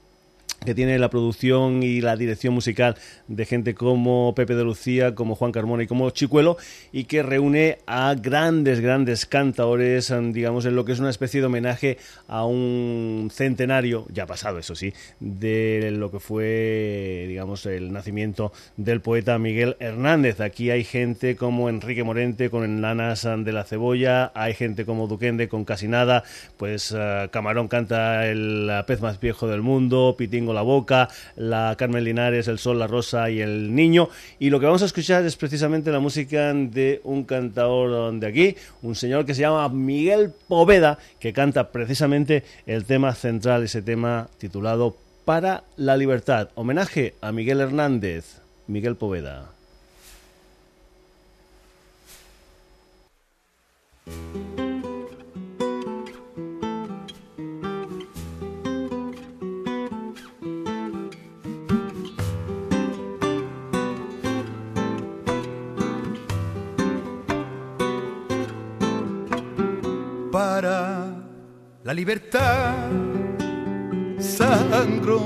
que 0.64 0.76
tiene 0.76 0.98
la 1.00 1.10
producción 1.10 1.84
y 1.84 2.02
la 2.02 2.16
dirección 2.16 2.54
musical 2.54 2.96
de 3.28 3.46
gente 3.46 3.76
como 3.76 4.34
Pepe 4.36 4.56
de 4.56 4.64
Lucía, 4.64 5.16
como 5.16 5.36
Juan 5.36 5.52
Carmona 5.52 5.84
y 5.84 5.88
como 5.88 6.10
Chicuelo, 6.10 6.58
y 6.92 7.06
que 7.06 7.24
reúne 7.24 7.80
a 7.86 8.16
grandes, 8.16 8.80
grandes 8.80 9.26
cantadores, 9.26 10.14
digamos, 10.32 10.66
en 10.66 10.76
lo 10.76 10.86
que 10.86 10.94
es 10.94 11.00
una 11.00 11.10
especie 11.10 11.42
de 11.42 11.48
homenaje 11.48 11.98
a 12.28 12.46
un 12.46 13.30
centenario, 13.32 14.06
ya 14.12 14.26
pasado, 14.26 14.60
eso 14.60 14.76
sí, 14.76 14.94
de 15.20 15.92
lo 15.92 16.12
que 16.12 16.20
fue, 16.20 17.26
digamos, 17.28 17.66
el 17.66 17.92
nacimiento 17.92 18.52
del 18.78 19.02
poeta 19.02 19.38
Miguel 19.40 19.76
Hernández. 19.80 20.40
Aquí 20.40 20.72
hay 20.72 20.84
gente 20.84 21.36
como 21.36 21.70
Enrique 21.70 22.04
Morente 22.04 22.50
con 22.50 22.82
Lanas 22.82 23.24
de 23.24 23.52
la 23.52 23.64
Cebolla, 23.64 24.32
hay 24.36 24.54
gente 24.54 24.86
como 24.86 25.08
Duquende 25.08 25.48
con 25.48 25.66
Casi 25.66 25.88
Nada, 25.88 26.24
pues 26.58 26.94
eh, 26.98 27.30
Camarón 27.32 27.68
canta 27.68 28.28
el 28.28 28.70
pez 28.88 29.02
más 29.02 29.20
viejo 29.20 29.48
del 29.48 29.62
mundo, 29.62 30.16
Pitingo 30.18 30.53
la 30.54 30.62
Boca, 30.62 31.10
la 31.36 31.76
Carmen 31.78 32.04
Linares, 32.04 32.48
El 32.48 32.60
Sol, 32.60 32.80
la 32.80 32.88
Rosa 32.88 33.30
y 33.30 33.42
El 33.42 33.76
Niño. 33.76 34.10
Y 34.40 34.50
lo 34.50 34.60
que 34.60 34.66
vamos 34.66 34.82
a 34.82 34.86
escuchar 34.86 35.26
es 35.26 35.36
precisamente 35.36 35.92
la 35.92 36.00
música 36.00 36.54
de 36.54 37.02
un 37.04 37.24
cantador 37.24 38.14
de 38.20 38.28
aquí, 38.28 38.56
un 38.82 38.96
señor 38.96 39.26
que 39.26 39.34
se 39.34 39.42
llama 39.42 39.68
Miguel 39.70 40.32
Poveda, 40.48 41.00
que 41.20 41.34
canta 41.34 41.72
precisamente 41.72 42.44
el 42.66 42.86
tema 42.86 43.14
central, 43.14 43.64
ese 43.64 43.82
tema 43.82 44.28
titulado 44.38 44.96
Para 45.26 45.64
la 45.78 45.98
Libertad. 45.98 46.50
Homenaje 46.56 47.16
a 47.22 47.32
Miguel 47.32 47.62
Hernández, 47.62 48.42
Miguel 48.68 48.96
Poveda. 48.96 49.50
La 70.62 71.94
libertad, 71.94 72.76
sangro, 74.20 75.20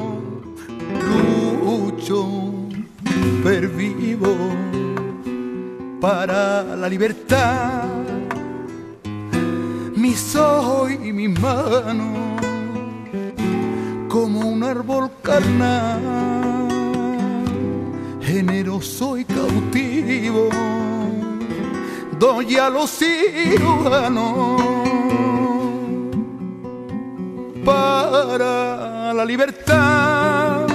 lucho, 1.61 2.25
pervivo 3.43 4.35
para 5.99 6.63
la 6.63 6.87
libertad. 6.87 7.83
Mis 9.97 10.33
ojos 10.35 10.91
y 10.91 11.11
mis 11.11 11.37
manos, 11.41 12.41
como 14.07 14.39
un 14.47 14.63
árbol 14.63 15.11
carnal, 15.21 15.99
generoso 18.21 19.17
y 19.17 19.25
cautivo, 19.25 20.47
doy 22.17 22.55
a 22.55 22.69
los 22.69 22.89
ciudadanos 22.91 24.86
para 27.67 29.13
la 29.13 29.25
libertad. 29.25 30.65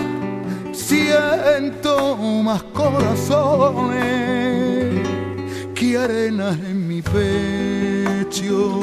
Siento 0.73 2.17
más 2.19 2.63
corazones 2.65 3.97
que 5.75 5.97
arenas 5.97 6.59
en 6.59 6.87
mi 6.87 7.01
pecho, 7.01 8.81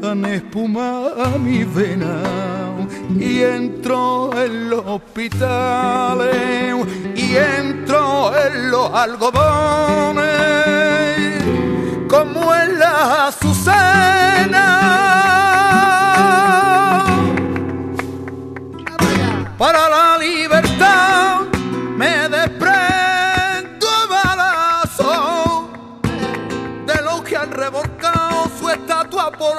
dan 0.00 0.24
espuma 0.24 1.10
a 1.26 1.38
mi 1.38 1.64
vena 1.64 2.22
y 3.20 3.42
entro 3.42 4.30
en 4.42 4.70
los 4.70 4.82
hospitales 4.86 6.74
y 7.14 7.36
entro 7.36 8.32
en 8.44 8.70
los 8.70 8.90
algodones 8.94 10.24
como 12.08 12.54
en 12.54 12.78
la 12.78 13.26
azucenas 13.28 15.43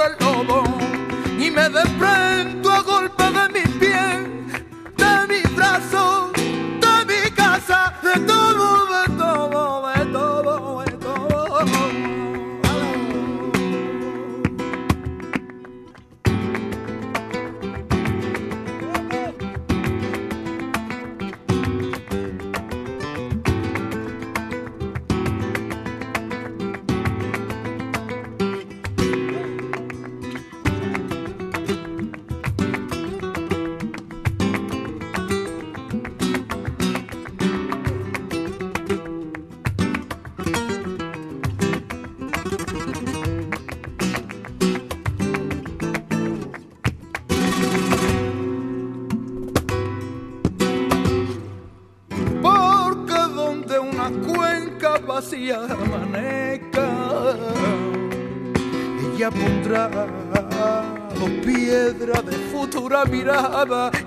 estatua 0.05 0.17
por 0.17 0.37
el 0.41 0.47
lobo 0.47 0.63
y 1.39 1.51
me 1.51 1.69
desprendo 1.69 2.71
a 2.71 2.81
golpe 2.81 3.23
de 3.23 3.49
mis 3.49 3.64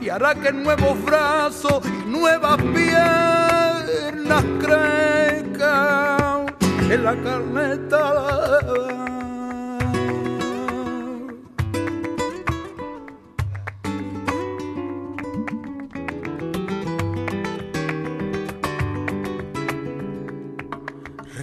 y 0.01 0.09
hará 0.09 0.35
que 0.35 0.53
nuevos 0.53 1.05
brazos 1.05 1.83
y 1.85 2.09
nuevas 2.09 2.57
piernas 2.75 4.45
crezcan 4.61 6.47
en 6.91 7.05
la 7.05 7.16
carne 7.23 7.77
talada. 7.89 9.09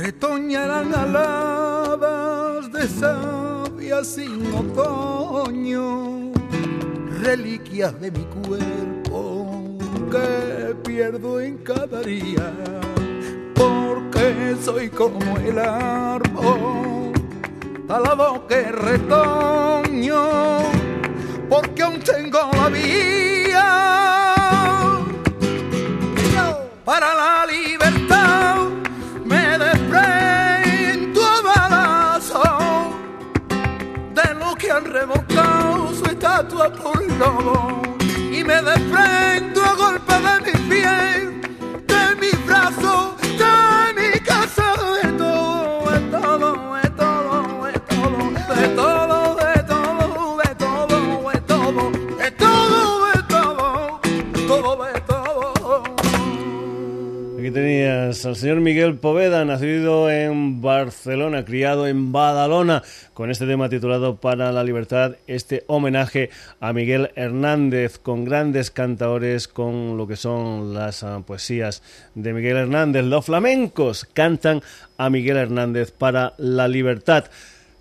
retoñarán 0.05 0.93
aladas 0.93 2.71
de 2.71 2.87
savia 2.87 4.03
sin 4.03 4.53
otoño, 4.53 6.24
reliquias 7.25 7.99
de 7.99 8.11
mi 8.11 8.23
cuerpo 8.45 9.77
que 10.11 10.75
pierdo 10.85 11.41
en 11.41 11.57
cada 11.57 12.01
día, 12.01 12.53
porque 13.55 14.55
soy 14.63 14.89
como 14.89 15.35
el 15.39 15.57
árbol 15.57 17.13
alado 17.89 18.45
que 18.47 18.71
retoño, 18.71 20.29
porque 21.49 21.81
aún 21.81 21.99
tengo 22.01 22.51
la 22.53 22.69
vía 22.69 23.69
para 26.85 27.15
la 27.15 27.34
estatua 36.35 36.69
por 36.69 37.01
lobo 37.17 37.81
y 38.29 38.43
me 38.43 38.61
desprendo 38.61 39.63
a 39.63 39.73
golpe 39.75 40.13
de 40.13 40.51
mis 40.51 40.69
al 58.25 58.35
señor 58.35 58.59
Miguel 58.61 58.95
Poveda, 58.95 59.45
nacido 59.45 60.09
en 60.09 60.59
Barcelona, 60.61 61.45
criado 61.45 61.87
en 61.87 62.11
Badalona, 62.11 62.81
con 63.13 63.29
este 63.29 63.45
tema 63.45 63.69
titulado 63.69 64.15
Para 64.15 64.51
la 64.51 64.63
Libertad, 64.63 65.17
este 65.27 65.63
homenaje 65.67 66.31
a 66.59 66.73
Miguel 66.73 67.11
Hernández, 67.15 67.99
con 67.99 68.25
grandes 68.25 68.71
cantadores, 68.71 69.47
con 69.47 69.97
lo 69.97 70.07
que 70.07 70.15
son 70.15 70.73
las 70.73 71.03
ah, 71.03 71.21
poesías 71.25 71.83
de 72.15 72.33
Miguel 72.33 72.57
Hernández. 72.57 73.05
Los 73.05 73.25
flamencos 73.25 74.07
cantan 74.13 74.61
a 74.97 75.09
Miguel 75.09 75.37
Hernández 75.37 75.91
para 75.91 76.33
la 76.37 76.67
libertad. 76.67 77.25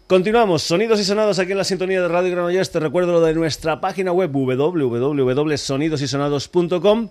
Continuamos, 0.07 0.62
sonidos 0.62 1.01
y 1.01 1.05
sonados 1.05 1.38
aquí 1.38 1.53
en 1.53 1.59
la 1.59 1.64
sintonía 1.64 2.03
de 2.03 2.09
Radio 2.09 2.32
Granollers. 2.32 2.70
Te 2.70 2.80
recuerdo 2.80 3.12
lo 3.12 3.22
de 3.22 3.32
nuestra 3.34 3.80
página 3.80 4.12
web 4.12 4.30
www.sonidosysonados.com 4.30 7.09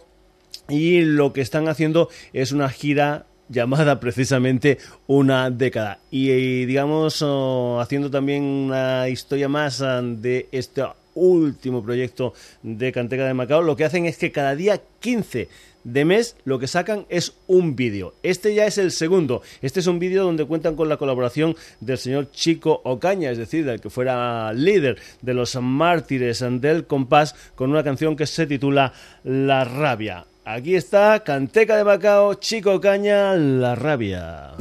Y 0.68 1.00
lo 1.00 1.32
que 1.32 1.40
están 1.40 1.66
haciendo 1.66 2.08
es 2.32 2.52
una 2.52 2.68
gira 2.68 3.26
llamada 3.48 3.98
precisamente 3.98 4.78
una 5.06 5.50
década. 5.50 5.98
Y, 6.10 6.66
digamos 6.66 7.22
oh, 7.22 7.80
haciendo 7.80 8.10
también 8.10 8.42
una 8.44 9.08
historia 9.08 9.48
más 9.48 9.80
ah, 9.80 10.02
de 10.02 10.48
este 10.52 10.82
último 11.18 11.82
proyecto 11.82 12.32
de 12.62 12.92
Canteca 12.92 13.26
de 13.26 13.34
Macao 13.34 13.62
lo 13.62 13.76
que 13.76 13.84
hacen 13.84 14.06
es 14.06 14.16
que 14.16 14.32
cada 14.32 14.54
día 14.54 14.80
15 15.00 15.48
de 15.84 16.04
mes 16.04 16.36
lo 16.44 16.58
que 16.58 16.66
sacan 16.66 17.06
es 17.08 17.34
un 17.46 17.76
vídeo. 17.76 18.14
Este 18.22 18.54
ya 18.54 18.66
es 18.66 18.78
el 18.78 18.92
segundo. 18.92 19.42
Este 19.62 19.80
es 19.80 19.86
un 19.86 19.98
vídeo 19.98 20.24
donde 20.24 20.44
cuentan 20.44 20.76
con 20.76 20.88
la 20.88 20.96
colaboración 20.96 21.56
del 21.80 21.98
señor 21.98 22.30
Chico 22.30 22.80
Ocaña, 22.84 23.30
es 23.30 23.38
decir, 23.38 23.64
del 23.64 23.80
que 23.80 23.90
fuera 23.90 24.52
líder 24.52 24.98
de 25.22 25.34
los 25.34 25.56
mártires 25.56 26.44
del 26.60 26.86
compás, 26.86 27.34
con 27.54 27.70
una 27.70 27.84
canción 27.84 28.16
que 28.16 28.26
se 28.26 28.46
titula 28.46 28.92
La 29.24 29.64
rabia. 29.64 30.26
Aquí 30.44 30.76
está 30.76 31.22
Canteca 31.24 31.76
de 31.76 31.84
Macao, 31.84 32.34
Chico 32.34 32.74
Ocaña, 32.74 33.34
La 33.34 33.74
rabia. 33.74 34.54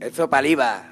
Eso 0.00 0.30
paliva. 0.30 0.82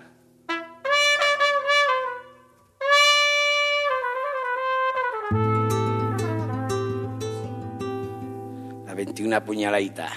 La 8.86 8.94
21 8.94 9.44
puñaladita. 9.44 10.08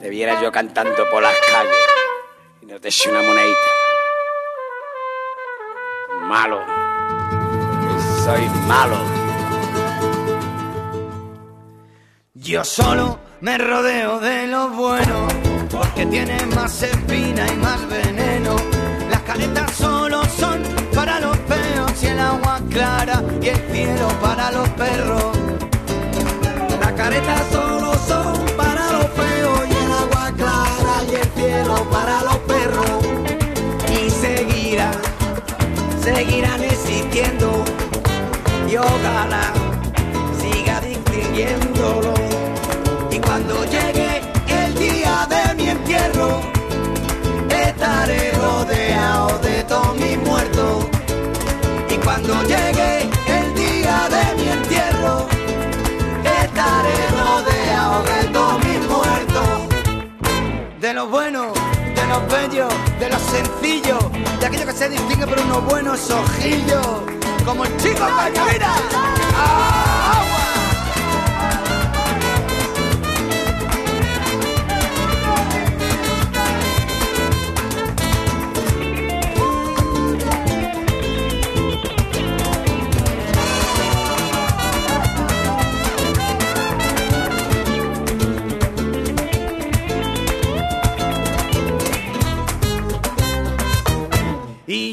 Te 0.00 0.08
viera 0.08 0.42
yo 0.42 0.50
cantando 0.50 1.08
por 1.10 1.22
las 1.22 1.36
calles 1.52 1.72
y 2.62 2.66
no 2.66 2.80
te 2.80 2.88
eché 2.88 3.10
una 3.10 3.22
monedita. 3.22 3.79
Malo. 6.30 6.60
Soy 8.24 8.48
malo. 8.68 8.98
Yo 12.34 12.62
solo 12.62 13.18
me 13.40 13.58
rodeo 13.58 14.20
de 14.20 14.46
lo 14.46 14.68
bueno, 14.68 15.26
porque 15.72 16.06
tiene 16.06 16.38
más 16.54 16.84
espina 16.84 17.44
y 17.52 17.56
más 17.56 17.80
veneno. 17.88 18.54
Las 19.10 19.22
caretas 19.22 19.72
solo 19.72 20.22
son 20.38 20.62
para 20.94 21.18
los 21.18 21.36
feos 21.36 22.00
y 22.04 22.06
el 22.06 22.20
agua 22.20 22.60
clara 22.70 23.24
y 23.42 23.48
el 23.48 23.58
cielo 23.72 24.08
para 24.22 24.52
los 24.52 24.68
perros. 24.68 25.36
Las 26.80 26.92
caretas 26.92 27.42
solo 27.50 27.69
y 37.12 38.76
ojalá 38.76 39.52
siga 40.40 40.80
distinguiéndolo. 40.80 42.14
Y 43.10 43.18
cuando 43.18 43.64
llegue 43.64 44.20
el 44.46 44.74
día 44.76 45.26
de 45.28 45.54
mi 45.56 45.68
entierro, 45.70 46.40
estaré 47.48 48.30
rodeado 48.32 49.38
de 49.40 49.64
todos 49.64 49.96
mis 49.96 50.18
muertos. 50.18 50.86
Y 51.88 51.96
cuando 51.96 52.42
llegue 52.44 53.10
el 53.26 53.54
día 53.54 54.08
de 54.08 54.42
mi 54.42 54.48
entierro, 54.48 55.26
estaré 56.42 56.98
rodeado 57.18 58.02
de 58.04 58.28
todos 58.32 58.64
mis 58.64 58.88
muertos. 58.88 59.50
De 60.80 60.94
los 60.94 61.10
buenos, 61.10 61.59
de 62.10 62.16
los 62.16 62.32
bellos, 62.32 62.74
de 62.98 63.08
los 63.08 63.22
sencillos, 63.22 63.98
de 64.40 64.46
aquello 64.46 64.66
que 64.66 64.72
se 64.72 64.88
distingue 64.88 65.26
por 65.26 65.38
unos 65.38 65.64
buenos 65.64 66.10
ojillos, 66.10 66.86
como 67.44 67.64
el 67.64 67.76
chico 67.76 68.00
Cañavera. 68.00 68.74
¡Agua! 69.36 70.39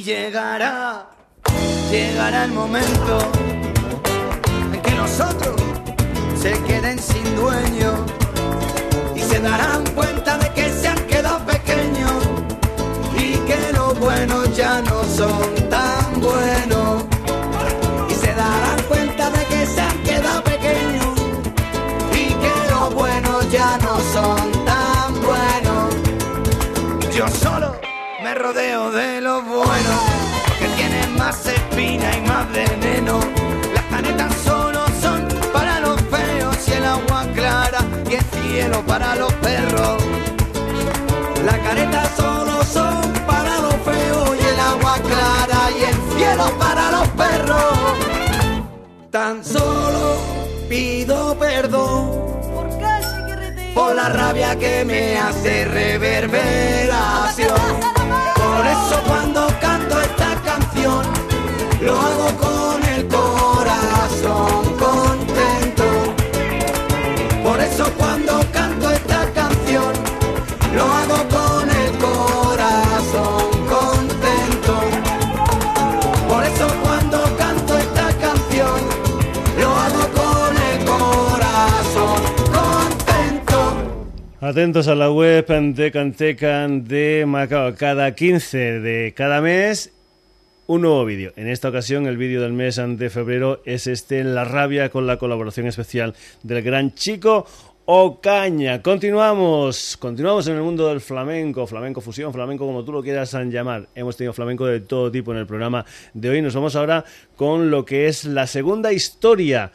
llegará, 0.07 1.05
llegará 1.91 2.45
el 2.45 2.53
momento 2.53 3.19
en 4.73 4.81
que 4.81 4.91
nosotros 4.91 5.57
se 6.41 6.53
queden 6.63 6.97
sin 6.97 7.35
dueño 7.35 8.05
y 9.13 9.19
se 9.19 9.41
darán 9.41 9.83
cuenta 9.87 10.37
de 10.37 10.49
que 10.53 10.69
se 10.69 10.87
han 10.87 11.07
quedado 11.07 11.45
pequeños 11.45 12.23
y 13.17 13.33
que 13.49 13.73
los 13.73 13.99
buenos 13.99 14.55
ya 14.55 14.81
no 14.81 15.03
son 15.03 15.69
tan 15.69 16.21
buenos. 16.21 16.66
Más 31.27 31.45
espina 31.45 32.15
y 32.15 32.21
más 32.21 32.49
veneno 32.53 33.19
las 33.73 33.83
canetas 33.91 34.33
solo 34.45 34.85
son 35.01 35.27
para 35.51 35.81
los 35.81 35.99
feos 36.03 36.55
y 36.69 36.71
el 36.71 36.85
agua 36.85 37.25
clara 37.35 37.79
y 38.09 38.13
el 38.15 38.23
cielo 38.23 38.81
para 38.85 39.13
los 39.17 39.33
perros 39.33 40.01
la 41.43 41.57
careta 41.65 42.03
solo 42.15 42.63
son 42.63 43.11
para 43.27 43.59
los 43.59 43.75
feos 43.87 44.29
y 44.41 44.45
el 44.53 44.59
agua 44.71 44.95
clara 45.09 45.61
y 45.77 45.83
el 45.91 45.97
cielo 46.17 46.45
para 46.57 46.91
los 46.91 47.07
perros. 47.09 47.77
Tan 49.11 49.43
solo 49.43 50.17
pido 50.69 51.37
perdón 51.37 52.11
por 53.75 53.95
la 53.95 54.09
rabia 54.09 54.57
que 54.57 54.83
me 54.83 55.17
hace 55.17 55.65
reverberación. 55.65 57.57
Por 58.35 58.65
eso 58.65 59.03
cuando 59.07 59.47
lo 61.87 61.95
hago 61.95 62.27
con 62.45 62.83
el 62.95 63.07
corazón 63.07 64.61
contento. 64.85 65.87
Por 67.43 67.59
eso 67.61 67.85
cuando 67.97 68.33
canto 68.51 68.91
esta 68.91 69.21
canción 69.33 69.93
lo 70.75 70.83
hago 70.83 71.19
con 71.37 71.65
el 71.81 71.91
corazón 72.07 73.43
contento. 73.75 74.73
Por 76.27 76.43
eso 76.43 76.67
cuando 76.83 77.17
canto 77.37 77.77
esta 77.77 78.07
canción 78.25 78.79
lo 79.61 79.69
hago 79.83 80.03
con 80.21 80.51
el 80.69 80.77
corazón 80.93 82.19
contento. 82.59 83.57
Atentos 84.41 84.89
a 84.89 84.95
la 84.95 85.09
web 85.09 85.47
de 85.73 85.91
Cantecan 85.91 86.83
de 86.83 87.23
Macao. 87.25 87.75
Cada 87.75 88.13
15 88.13 88.81
de 88.81 89.13
cada 89.15 89.39
mes 89.39 89.96
un 90.67 90.81
nuevo 90.81 91.05
vídeo. 91.05 91.31
En 91.37 91.47
esta 91.47 91.69
ocasión 91.69 92.07
el 92.07 92.17
vídeo 92.17 92.41
del 92.41 92.53
mes 92.53 92.75
de 92.75 93.09
febrero 93.09 93.61
es 93.65 93.87
este 93.87 94.23
La 94.23 94.43
rabia 94.43 94.89
con 94.89 95.07
la 95.07 95.17
colaboración 95.17 95.65
especial 95.65 96.13
del 96.43 96.61
gran 96.61 96.93
chico 96.93 97.45
Ocaña. 97.85 98.81
Continuamos, 98.81 99.95
continuamos 99.95 100.45
en 100.47 100.57
el 100.57 100.61
mundo 100.61 100.89
del 100.89 100.99
flamenco, 100.99 101.65
flamenco 101.65 102.01
fusión, 102.01 102.33
flamenco 102.33 102.65
como 102.65 102.83
tú 102.83 102.91
lo 102.91 103.01
quieras 103.01 103.33
llamar. 103.33 103.87
Hemos 103.95 104.17
tenido 104.17 104.33
flamenco 104.33 104.65
de 104.65 104.81
todo 104.81 105.09
tipo 105.09 105.31
en 105.31 105.37
el 105.37 105.47
programa 105.47 105.85
de 106.13 106.29
hoy. 106.29 106.41
Nos 106.41 106.53
vamos 106.53 106.75
ahora 106.75 107.05
con 107.37 107.71
lo 107.71 107.85
que 107.85 108.07
es 108.07 108.25
la 108.25 108.45
segunda 108.45 108.91
historia 108.91 109.71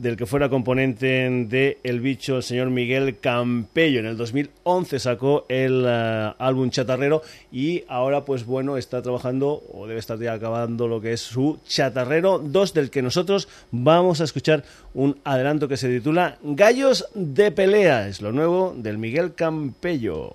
del 0.00 0.16
que 0.16 0.26
fuera 0.26 0.48
componente 0.48 1.28
de 1.30 1.78
El 1.82 2.00
Bicho, 2.00 2.36
el 2.36 2.42
señor 2.42 2.70
Miguel 2.70 3.18
Campello. 3.18 4.00
En 4.00 4.06
el 4.06 4.16
2011 4.16 4.98
sacó 4.98 5.44
el 5.48 5.84
eh, 5.86 6.32
álbum 6.38 6.70
Chatarrero 6.70 7.22
y 7.52 7.84
ahora, 7.88 8.24
pues 8.24 8.46
bueno, 8.46 8.76
está 8.76 9.02
trabajando 9.02 9.62
o 9.72 9.86
debe 9.86 10.00
estar 10.00 10.18
ya 10.18 10.32
acabando 10.32 10.88
lo 10.88 11.00
que 11.00 11.12
es 11.12 11.20
su 11.20 11.58
Chatarrero 11.66 12.38
2, 12.38 12.74
del 12.74 12.90
que 12.90 13.02
nosotros 13.02 13.48
vamos 13.70 14.20
a 14.20 14.24
escuchar 14.24 14.64
un 14.94 15.18
adelanto 15.24 15.68
que 15.68 15.76
se 15.76 15.88
titula 15.88 16.38
Gallos 16.42 17.06
de 17.14 17.50
Pelea. 17.50 18.08
Es 18.08 18.22
lo 18.22 18.32
nuevo 18.32 18.74
del 18.76 18.96
Miguel 18.96 19.34
Campello. 19.34 20.32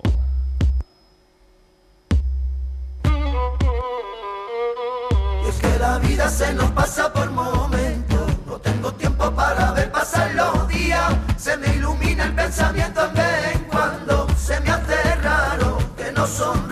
Es 5.48 5.56
que 5.60 5.80
la 5.80 6.00
vida 6.00 6.30
se 6.30 6.54
nos 6.54 6.70
pasa 6.72 7.12
por 7.12 7.32
momentos. 7.32 7.75
Tengo 8.86 8.98
tiempo 8.98 9.32
para 9.32 9.72
ver 9.72 9.92
pasar 9.92 10.36
los 10.36 10.68
días. 10.68 11.12
Se 11.38 11.58
me 11.58 11.76
ilumina 11.76 12.26
el 12.26 12.36
pensamiento 12.36 13.04
en 13.04 13.14
vez 13.16 13.56
en 13.56 13.64
cuando. 13.64 14.28
Se 14.38 14.60
me 14.60 14.70
hace 14.70 15.16
raro 15.24 15.80
que 15.98 16.12
no 16.12 16.28
sonría. 16.28 16.65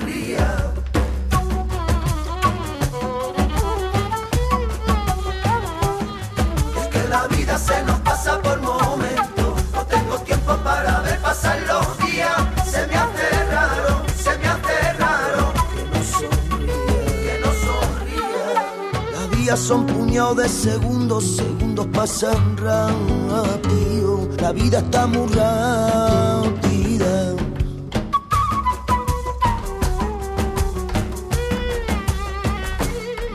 Son 19.59 19.85
puñados 19.85 20.37
de 20.37 20.49
segundos, 20.49 21.35
segundos 21.35 21.85
pasan 21.93 22.57
rápido. 22.57 24.27
La 24.39 24.51
vida 24.51 24.79
está 24.79 25.05
muy 25.05 25.27
rápida. 25.27 27.35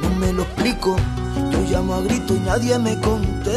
No 0.02 0.10
me 0.18 0.32
lo 0.32 0.42
explico, 0.42 0.96
yo 1.52 1.60
llamo 1.70 1.94
a 1.94 2.00
grito 2.02 2.34
y 2.34 2.40
nadie 2.40 2.76
me 2.78 3.00
contesta. 3.00 3.54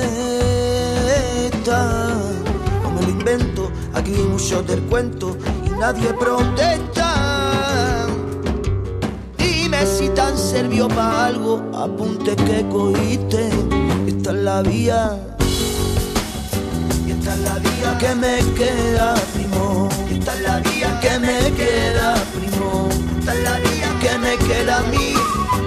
No 2.84 2.92
me 2.92 3.02
lo 3.02 3.10
invento, 3.10 3.72
aquí 3.94 4.14
hay 4.14 4.24
mucho 4.24 4.62
del 4.64 4.82
cuento 4.84 5.36
y 5.66 5.70
nadie 5.80 6.14
protesta. 6.14 8.06
Dime 9.38 9.86
si 9.86 10.10
tan 10.10 10.38
sirvió 10.38 10.88
para 10.88 11.26
algo, 11.26 11.62
apunte 11.84 12.36
que 12.36 12.68
cogiste. 12.70 13.50
Esta 14.08 14.32
es 14.32 14.38
la 14.38 14.62
vía, 14.62 15.18
Y 17.08 17.12
esta 17.12 17.34
es 17.34 17.40
la 17.40 17.56
vía 17.60 17.98
que 18.00 18.16
me 18.16 18.38
queda, 18.54 19.16
primo. 19.34 19.90
Esta 20.12 20.34
es 20.36 20.42
la 20.42 20.60
vía 20.60 21.00
Que 21.00 21.20
me 21.20 21.38
queda, 21.60 22.14
primo. 22.36 22.90
Esta 23.20 23.34
es 23.34 23.44
la 23.44 23.58
vía 23.58 23.90
Que 24.02 24.18
me 24.20 24.38
queda 24.38 24.78
a 24.78 24.82
mí. 24.84 25.14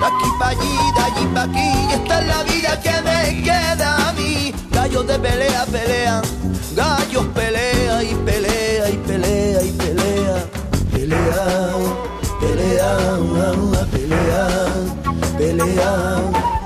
De 0.00 0.06
aquí 0.06 0.30
para 0.38 0.50
allí, 0.50 0.74
de 0.96 1.02
allí 1.02 1.26
para 1.34 1.50
aquí. 1.50 1.70
Y 1.88 1.92
esta 1.94 2.20
es 2.20 2.26
la 2.26 2.42
vida 2.44 2.80
que 2.80 2.94
me 3.02 3.42
queda 3.42 4.08
a 4.08 4.12
mí. 4.12 4.54
Gallos 4.70 5.06
de 5.06 5.18
pelea. 5.18 5.64
Gallos 5.66 5.66
pelea 5.66 6.22
y 7.12 7.26
pelea 7.34 7.73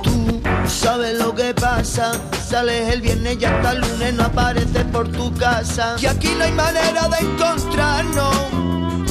Tú 0.02 0.40
sabes 0.66 1.18
lo 1.18 1.34
que 1.34 1.54
pasa. 1.54 2.12
Sales 2.46 2.92
el 2.92 3.00
viernes 3.00 3.38
y 3.40 3.44
hasta 3.44 3.72
el 3.72 3.80
lunes 3.80 4.14
no 4.14 4.24
apareces 4.24 4.84
por 4.92 5.08
tu 5.08 5.32
casa. 5.34 5.96
Y 5.98 6.06
aquí 6.06 6.34
no 6.36 6.44
hay 6.44 6.52
manera 6.52 7.08
de 7.08 7.18
encontrarnos. 7.18 8.36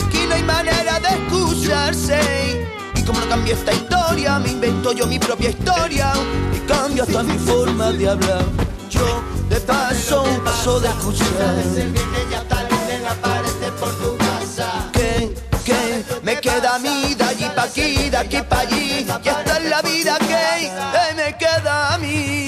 Aquí 0.06 0.26
no 0.28 0.36
hay 0.36 0.44
manera 0.44 1.00
de 1.00 1.08
excusarse. 1.08 2.20
Y 2.96 3.02
como 3.02 3.20
no 3.22 3.30
cambio 3.30 3.54
esta 3.54 3.74
historia, 3.74 4.40
me 4.40 4.52
invento 4.52 4.92
yo 4.94 5.08
mi 5.08 5.18
propia 5.20 5.50
historia. 5.50 6.14
Y 6.56 6.60
cambio 6.68 7.04
hasta 7.04 7.24
mi 7.24 7.38
forma 7.40 7.92
de 7.92 8.10
hablar. 8.10 8.46
Yo 8.90 9.24
de 9.50 9.60
paso, 9.62 10.24
paso 10.46 10.80
de 10.80 10.90
escuchar. 10.90 11.28
El 11.76 11.92
viernes 11.92 12.22
y 12.32 12.34
hasta 12.36 12.62
el 12.62 12.70
lunes 12.70 13.02
no 13.02 13.10
aparece 13.10 13.72
por 13.80 13.94
tu 13.96 14.18
casa 14.18 14.90
Que, 14.94 15.34
que 15.66 16.06
me 16.24 16.40
queda 16.40 16.76
a 16.76 16.80
mí 16.80 17.16
aquí, 17.68 18.10
de 18.10 18.18
aquí 18.18 18.42
pa' 18.42 18.60
allí. 18.60 19.06
Y 19.24 19.30
esta 19.30 19.58
es 19.58 19.64
la 19.66 19.82
vida 19.82 20.18
que 20.20 21.16
me 21.16 21.38
queda 21.38 21.94
a 21.94 21.98
mí. 21.98 22.47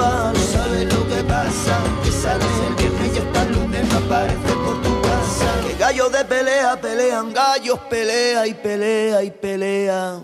va, 0.00 0.32
no 0.32 0.40
sabes 0.52 0.84
lo 0.92 1.06
que 1.08 1.22
pasa. 1.24 1.78
Que 2.02 2.10
sales 2.10 2.54
el 2.66 2.74
viernes 2.74 3.16
y 3.16 3.18
hasta 3.18 3.42
el 3.42 3.52
lunes 3.52 3.88
no 3.88 3.98
apareces 3.98 4.56
por 4.64 4.82
tu 4.82 5.02
casa. 5.02 5.48
Que 5.66 5.74
gallos 5.78 6.12
de 6.12 6.24
pelea 6.24 6.80
pelean, 6.80 7.32
gallos 7.32 7.78
pelea 7.90 8.46
y 8.46 8.54
pelea 8.54 9.22
y 9.22 9.30
pelea. 9.30 10.20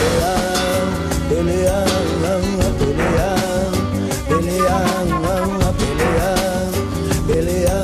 Pelea, 0.00 0.34
pelea, 1.28 1.84
pelea, 2.78 3.30
pelea, 4.28 4.78
pelea, 7.26 7.78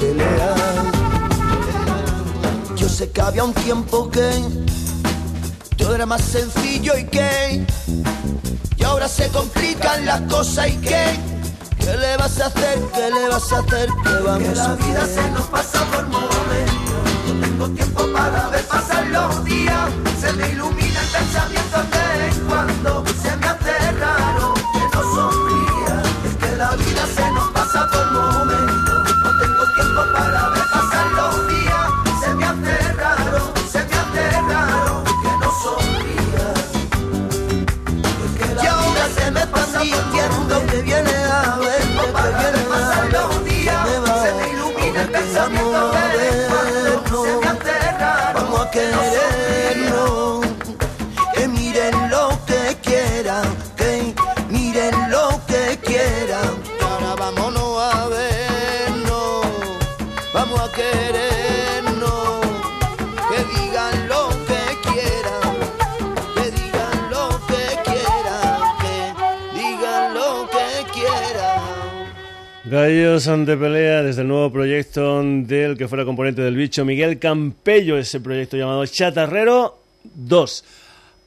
pelea. 0.00 0.54
Yo 2.76 2.88
sé 2.88 3.10
que 3.10 3.20
había 3.20 3.44
un 3.44 3.54
tiempo 3.54 4.10
que 4.10 4.28
todo 5.92 5.96
era 5.96 6.06
más 6.06 6.22
sencillo 6.22 6.96
y 6.96 7.04
que 7.04 7.66
y 8.78 8.82
ahora 8.82 9.08
se 9.08 9.28
complican 9.28 10.06
las 10.06 10.22
cosas 10.22 10.68
y 10.68 10.76
que 10.78 11.20
¿qué 11.78 11.96
le 11.98 12.16
vas 12.16 12.40
a 12.40 12.46
hacer? 12.46 12.78
¿Qué 12.94 13.10
le 13.10 13.28
vas 13.28 13.52
a 13.52 13.58
hacer? 13.58 13.88
¿Qué 14.02 14.22
vamos 14.24 14.48
Que 14.48 14.54
la 14.54 14.64
a 14.64 14.74
vida 14.76 15.02
hacer? 15.02 15.22
se 15.24 15.30
nos 15.32 15.46
pasa 15.48 15.84
por 15.90 16.06
momentos. 16.08 16.94
No 17.28 17.40
tengo 17.46 17.68
tiempo 17.70 18.06
para 18.10 18.48
ver 18.48 18.64
pasar 18.64 19.06
los 19.08 19.44
días. 19.44 19.90
Se 20.18 20.32
me 20.32 20.48
ilumina 20.52 20.98
el 20.98 21.08
pensamiento 21.08 21.76
Gallos 72.72 73.26
de 73.26 73.54
pelea 73.58 74.02
desde 74.02 74.22
el 74.22 74.28
nuevo 74.28 74.50
proyecto 74.50 75.22
del 75.22 75.76
que 75.76 75.88
fuera 75.88 76.06
componente 76.06 76.40
del 76.40 76.56
bicho 76.56 76.86
Miguel 76.86 77.18
Campello, 77.18 77.98
ese 77.98 78.18
proyecto 78.18 78.56
llamado 78.56 78.86
Chatarrero 78.86 79.78
2. 80.14 80.64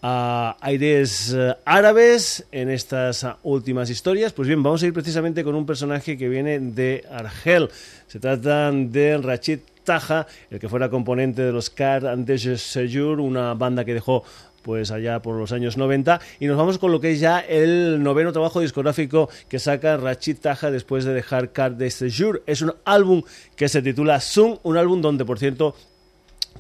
A 0.02 0.58
aires 0.60 1.38
árabes 1.64 2.48
en 2.52 2.72
estas 2.72 3.28
últimas 3.44 3.92
historias. 3.92 4.34
Pues 4.34 4.48
bien, 4.48 4.64
vamos 4.64 4.82
a 4.82 4.88
ir 4.88 4.94
precisamente 4.94 5.44
con 5.44 5.54
un 5.54 5.68
personaje 5.68 6.18
que 6.18 6.28
viene 6.30 6.58
de 6.60 7.06
Argel. 7.12 7.70
Se 8.08 8.20
trata 8.20 8.72
de 8.72 9.20
Rachid 9.20 9.60
Taja, 9.84 10.26
el 10.50 10.60
que 10.60 10.68
fuera 10.68 10.90
componente 10.90 11.44
de 11.44 11.52
los 11.52 11.70
Car 11.70 12.08
and 12.08 12.28
Sejur, 12.58 13.20
una 13.20 13.54
banda 13.54 13.86
que 13.86 13.94
dejó 13.94 14.24
pues 14.66 14.90
allá 14.90 15.22
por 15.22 15.38
los 15.38 15.52
años 15.52 15.78
90 15.78 16.20
y 16.40 16.48
nos 16.48 16.58
vamos 16.58 16.80
con 16.80 16.92
lo 16.92 17.00
que 17.00 17.12
es 17.12 17.20
ya 17.20 17.40
el 17.40 18.02
noveno 18.02 18.34
trabajo 18.34 18.62
discográfico 18.62 19.30
que 19.48 19.60
saca 19.60 19.96
Rachid 19.96 20.40
Taja 20.40 20.72
después 20.72 21.06
de 21.06 21.14
dejar 21.14 21.52
Card 21.52 21.74
de 21.74 21.92
Séjour. 21.92 22.42
Es 22.48 22.64
un 22.64 22.74
álbum 22.84 23.22
que 23.56 23.70
se 23.70 23.84
titula 23.84 24.20
Zoom, 24.20 24.58
un 24.64 24.78
álbum 24.78 25.02
donde 25.02 25.24
por 25.24 25.38
cierto 25.38 25.76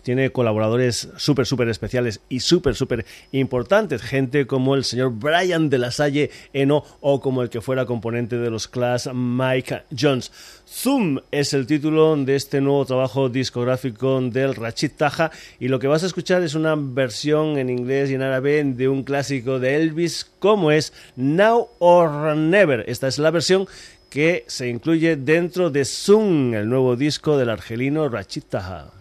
tiene 0.01 0.31
colaboradores 0.31 1.09
súper, 1.17 1.45
súper 1.45 1.69
especiales 1.69 2.21
y 2.29 2.39
súper, 2.39 2.75
súper 2.75 3.05
importantes. 3.31 4.01
Gente 4.01 4.45
como 4.47 4.75
el 4.75 4.83
señor 4.83 5.13
Brian 5.13 5.69
de 5.69 5.77
la 5.77 5.91
Salle 5.91 6.29
Eno 6.53 6.83
o 7.01 7.19
como 7.19 7.41
el 7.41 7.49
que 7.49 7.61
fuera 7.61 7.85
componente 7.85 8.37
de 8.37 8.49
los 8.49 8.67
Clash, 8.67 9.07
Mike 9.13 9.83
Jones. 9.97 10.31
Zoom 10.67 11.19
es 11.31 11.53
el 11.53 11.67
título 11.67 12.15
de 12.17 12.35
este 12.35 12.61
nuevo 12.61 12.85
trabajo 12.85 13.29
discográfico 13.29 14.19
del 14.21 14.55
Rachid 14.55 14.91
Taja 14.97 15.31
y 15.59 15.67
lo 15.67 15.79
que 15.79 15.87
vas 15.87 16.03
a 16.03 16.07
escuchar 16.07 16.41
es 16.43 16.55
una 16.55 16.75
versión 16.75 17.57
en 17.57 17.69
inglés 17.69 18.09
y 18.09 18.15
en 18.15 18.23
árabe 18.23 18.63
de 18.63 18.87
un 18.87 19.03
clásico 19.03 19.59
de 19.59 19.75
Elvis 19.75 20.25
como 20.39 20.71
es 20.71 20.93
Now 21.15 21.69
or 21.79 22.35
Never. 22.35 22.83
Esta 22.87 23.07
es 23.07 23.19
la 23.19 23.31
versión 23.31 23.67
que 24.09 24.45
se 24.47 24.69
incluye 24.69 25.17
dentro 25.17 25.69
de 25.69 25.83
Zoom, 25.83 26.53
el 26.53 26.69
nuevo 26.69 26.95
disco 26.95 27.37
del 27.37 27.49
argelino 27.49 28.07
Rachid 28.07 28.43
Taha. 28.49 28.94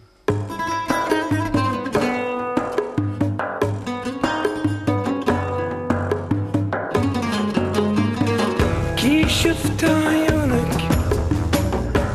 شفت 9.75 9.89
عيونك 9.89 10.81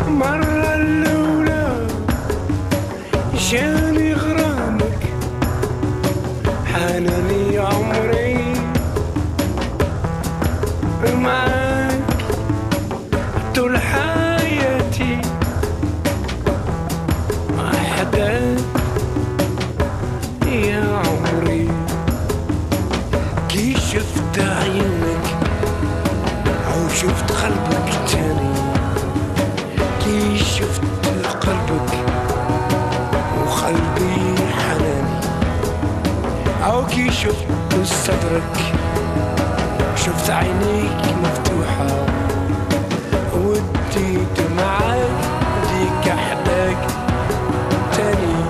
مرة 0.08 0.74
الأولى. 0.74 1.86
جاني 3.50 3.79
شفت 37.22 37.84
صدرك 37.84 38.56
شفت 39.96 40.30
عينيك 40.30 41.04
مفتوحة 41.22 42.06
ودي 43.34 44.18
دمعك 44.36 45.10
ديك 45.70 46.12
أحداك 46.12 46.76
تاني. 47.92 48.44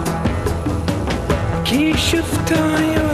كي 1.64 1.98
شفت 1.98 2.52
عيونك 2.52 3.09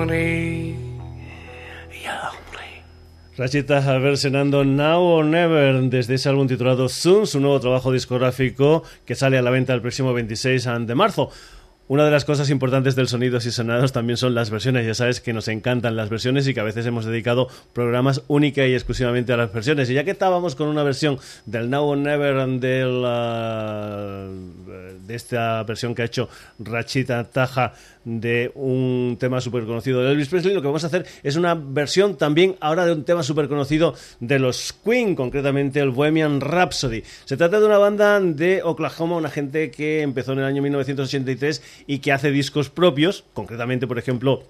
hombre, 0.00 0.74
ya 2.02 2.30
hombre. 2.30 2.82
Rachita 3.36 3.80
versionando 3.98 4.64
Now 4.64 5.02
or 5.02 5.24
Never 5.24 5.80
desde 5.90 6.14
ese 6.14 6.28
álbum 6.28 6.46
titulado 6.46 6.88
Soon, 6.88 7.26
su 7.26 7.40
nuevo 7.40 7.60
trabajo 7.60 7.92
discográfico 7.92 8.82
que 9.04 9.14
sale 9.14 9.38
a 9.38 9.42
la 9.42 9.50
venta 9.50 9.74
el 9.74 9.80
próximo 9.80 10.12
26 10.12 10.68
de 10.86 10.94
marzo. 10.94 11.30
Una 11.90 12.04
de 12.04 12.12
las 12.12 12.24
cosas 12.24 12.50
importantes 12.50 12.94
del 12.94 13.08
Sonidos 13.08 13.46
y 13.46 13.50
Sonados 13.50 13.90
también 13.90 14.16
son 14.16 14.32
las 14.32 14.48
versiones. 14.48 14.86
Ya 14.86 14.94
sabes 14.94 15.20
que 15.20 15.32
nos 15.32 15.48
encantan 15.48 15.96
las 15.96 16.08
versiones 16.08 16.46
y 16.46 16.54
que 16.54 16.60
a 16.60 16.62
veces 16.62 16.86
hemos 16.86 17.04
dedicado 17.04 17.48
programas 17.72 18.22
única 18.28 18.64
y 18.64 18.74
exclusivamente 18.74 19.32
a 19.32 19.36
las 19.36 19.52
versiones. 19.52 19.90
Y 19.90 19.94
ya 19.94 20.04
que 20.04 20.12
estábamos 20.12 20.54
con 20.54 20.68
una 20.68 20.84
versión 20.84 21.18
del 21.46 21.68
Now 21.68 21.84
or 21.88 21.98
Never 21.98 22.46
de, 22.60 22.84
la- 22.84 24.28
de 25.04 25.14
esta 25.16 25.64
versión 25.64 25.96
que 25.96 26.02
ha 26.02 26.04
hecho 26.04 26.28
Rachita 26.60 27.24
Taja 27.24 27.74
de 28.04 28.50
un 28.54 29.18
tema 29.20 29.42
súper 29.42 29.64
conocido 29.66 30.00
de 30.02 30.12
Elvis 30.12 30.28
Presley, 30.28 30.54
lo 30.54 30.62
que 30.62 30.68
vamos 30.68 30.84
a 30.84 30.86
hacer 30.86 31.04
es 31.22 31.36
una 31.36 31.54
versión 31.54 32.16
también 32.16 32.56
ahora 32.60 32.86
de 32.86 32.92
un 32.92 33.04
tema 33.04 33.22
súper 33.22 33.46
conocido 33.46 33.94
de 34.20 34.38
los 34.38 34.72
Queen, 34.72 35.14
concretamente 35.14 35.80
el 35.80 35.90
Bohemian 35.90 36.40
Rhapsody. 36.40 37.02
Se 37.26 37.36
trata 37.36 37.60
de 37.60 37.66
una 37.66 37.76
banda 37.76 38.18
de 38.20 38.62
Oklahoma, 38.62 39.16
una 39.16 39.28
gente 39.28 39.70
que 39.70 40.00
empezó 40.00 40.32
en 40.32 40.38
el 40.38 40.44
año 40.46 40.62
1983 40.62 41.62
y 41.86 41.98
que 41.98 42.12
hace 42.12 42.30
discos 42.30 42.70
propios, 42.70 43.24
concretamente, 43.34 43.86
por 43.86 43.98
ejemplo, 43.98 44.44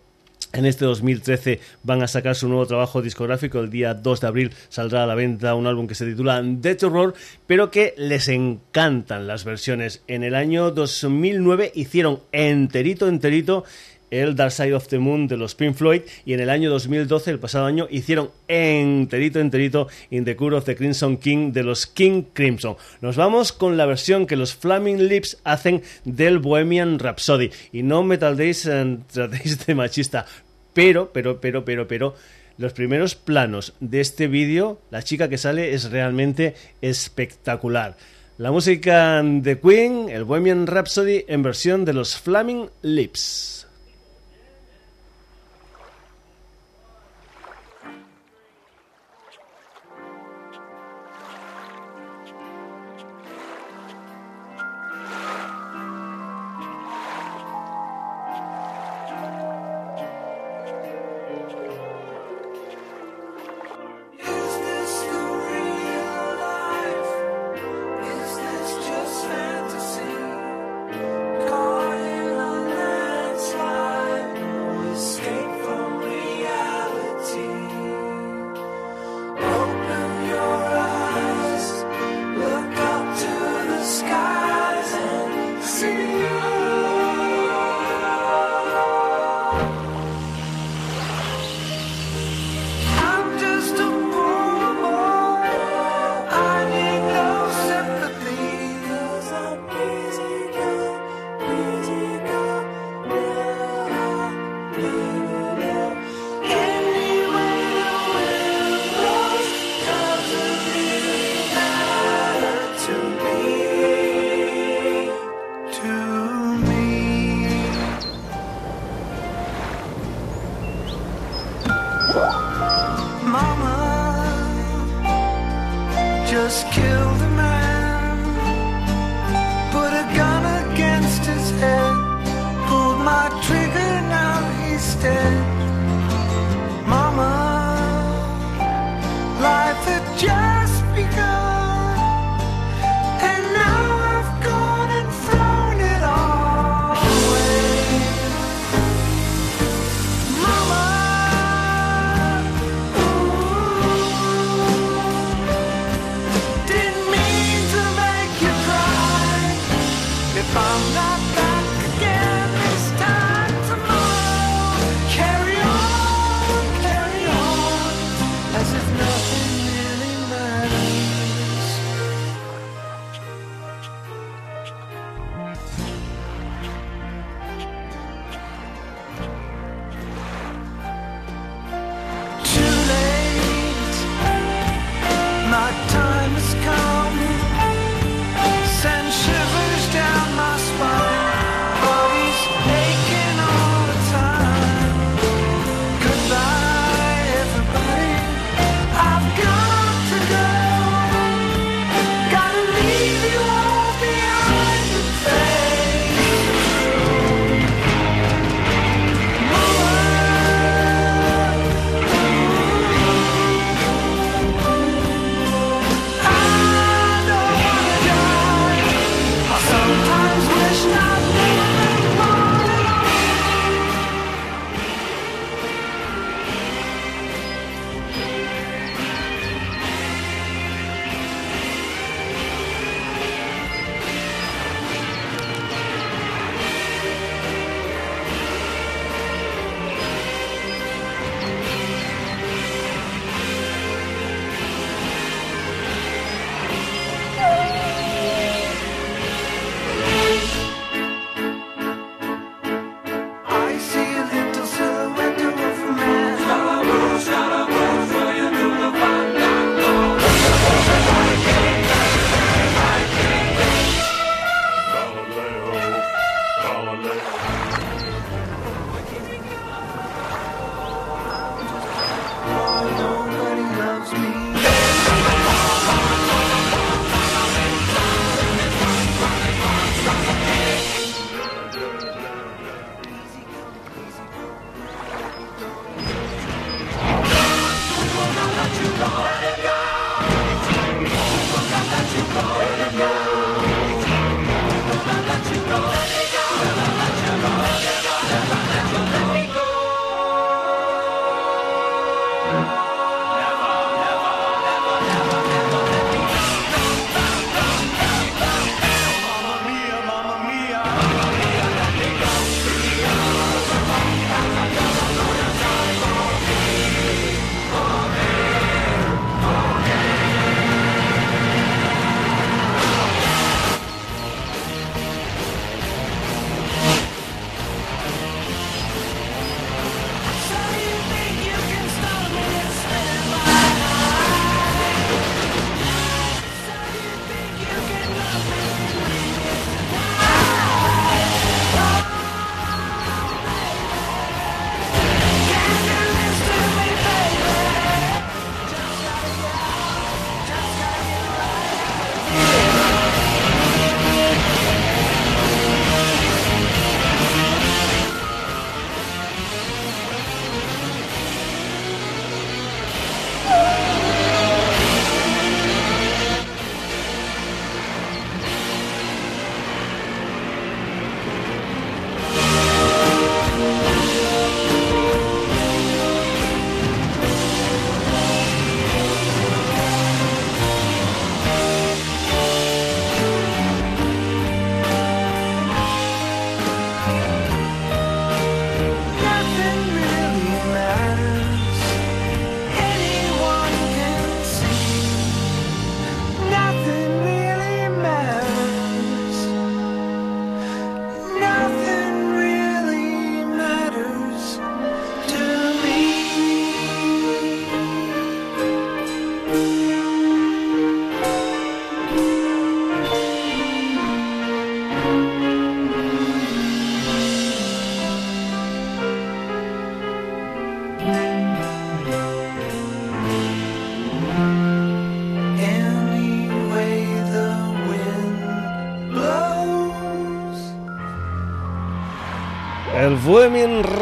en 0.53 0.67
este 0.67 0.85
2013 0.85 1.61
van 1.85 2.03
a 2.03 2.09
sacar 2.09 2.35
su 2.35 2.49
nuevo 2.49 2.67
trabajo 2.67 3.03
discográfico. 3.03 3.61
El 3.61 3.71
día 3.71 3.95
2 3.95 4.21
de 4.21 4.27
abril 4.27 4.53
saldrá 4.69 5.05
a 5.05 5.07
la 5.07 5.15
venta 5.15 5.55
un 5.55 5.67
álbum 5.67 5.87
que 5.87 5.95
se 5.95 6.07
titula 6.07 6.43
The 6.61 6.75
Terror, 6.75 7.15
pero 7.47 7.71
que 7.71 7.95
les 7.97 8.29
encantan 8.29 9.27
las 9.27 9.45
versiones. 9.45 10.03
En 10.09 10.25
el 10.25 10.35
año 10.35 10.71
2009 10.71 11.73
hicieron 11.75 12.21
enterito, 12.33 13.09
enterito 13.09 13.65
el 14.11 14.35
Dark 14.35 14.53
Side 14.53 14.75
of 14.75 14.89
the 14.89 14.99
Moon 14.99 15.27
de 15.29 15.37
los 15.37 15.55
Pink 15.55 15.75
Floyd 15.75 16.03
y 16.25 16.33
en 16.33 16.41
el 16.41 16.51
año 16.51 16.71
2012, 16.71 17.31
el 17.31 17.39
pasado 17.39 17.67
año, 17.67 17.87
hicieron 17.91 18.31
enterito, 18.49 19.41
enterito 19.41 19.89
In 20.11 20.25
the 20.25 20.37
Cure 20.37 20.57
of 20.57 20.65
the 20.65 20.77
Crimson 20.77 21.17
King 21.17 21.53
de 21.53 21.63
los 21.63 21.87
King 21.87 22.25
Crimson. 22.33 22.77
Nos 23.01 23.17
vamos 23.17 23.53
con 23.53 23.77
la 23.77 23.87
versión 23.87 24.27
que 24.27 24.37
los 24.37 24.55
Flaming 24.55 25.09
Lips 25.09 25.39
hacen 25.45 25.83
del 26.05 26.39
Bohemian 26.39 26.99
Rhapsody 26.99 27.51
y 27.73 27.83
no 27.83 28.03
me 28.03 28.17
eh, 28.17 28.19
tratéis 28.19 28.65
de 29.67 29.75
machista, 29.75 30.27
pero, 30.73 31.13
pero, 31.13 31.41
pero, 31.41 31.65
pero, 31.65 31.87
pero 31.89 32.15
los 32.59 32.73
primeros 32.73 33.15
planos 33.15 33.75
de 33.81 34.01
este 34.01 34.29
vídeo, 34.29 34.81
la 34.91 35.03
chica 35.03 35.29
que 35.29 35.39
sale 35.39 35.73
es 35.73 35.91
realmente 35.91 36.55
espectacular. 36.83 37.97
La 38.37 38.51
música 38.51 39.23
de 39.23 39.59
Queen, 39.59 40.09
el 40.09 40.25
Bohemian 40.25 40.67
Rhapsody 40.67 41.25
en 41.29 41.43
versión 41.43 41.85
de 41.85 41.93
los 41.93 42.17
Flaming 42.17 42.71
Lips. 42.83 43.60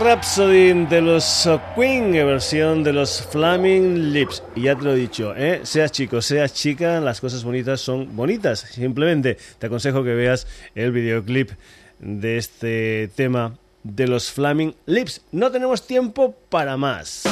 Rhapsody 0.09 0.87
de 0.87 1.03
los 1.03 1.47
Queen, 1.77 2.13
versión 2.13 2.83
de 2.83 2.95
los 2.95 3.21
Flaming 3.21 4.11
Lips. 4.11 4.43
Y 4.57 4.63
ya 4.63 4.75
te 4.75 4.83
lo 4.83 4.95
he 4.95 4.97
dicho, 4.97 5.35
¿eh? 5.37 5.61
seas 5.65 5.93
chico, 5.93 6.23
seas 6.23 6.55
chica, 6.55 6.99
las 6.99 7.21
cosas 7.21 7.45
bonitas 7.45 7.83
son 7.83 8.17
bonitas. 8.17 8.61
Simplemente 8.61 9.37
te 9.59 9.67
aconsejo 9.67 10.03
que 10.03 10.15
veas 10.15 10.47
el 10.75 10.93
videoclip 10.93 11.51
de 11.99 12.39
este 12.39 13.11
tema 13.17 13.59
de 13.83 14.09
los 14.09 14.31
Flaming 14.33 14.75
Lips. 14.87 15.21
No 15.31 15.51
tenemos 15.51 15.87
tiempo 15.87 16.35
para 16.49 16.79
más. 16.79 17.25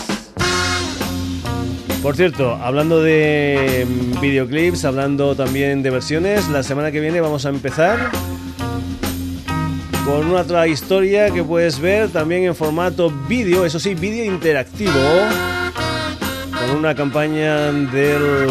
Por 2.02 2.14
cierto, 2.14 2.56
hablando 2.56 3.02
de 3.02 3.86
videoclips, 4.20 4.84
hablando 4.84 5.34
también 5.34 5.82
de 5.82 5.88
versiones, 5.88 6.46
la 6.50 6.62
semana 6.62 6.92
que 6.92 7.00
viene 7.00 7.22
vamos 7.22 7.46
a 7.46 7.48
empezar 7.48 8.10
con 10.06 10.28
una 10.28 10.42
otra 10.42 10.68
historia 10.68 11.30
que 11.30 11.42
puedes 11.42 11.80
ver 11.80 12.10
también 12.10 12.44
en 12.44 12.54
formato 12.54 13.12
vídeo, 13.28 13.64
eso 13.64 13.80
sí, 13.80 13.94
vídeo 13.94 14.24
interactivo, 14.24 14.92
con 16.52 16.78
una 16.78 16.94
campaña 16.94 17.72
de 17.72 18.46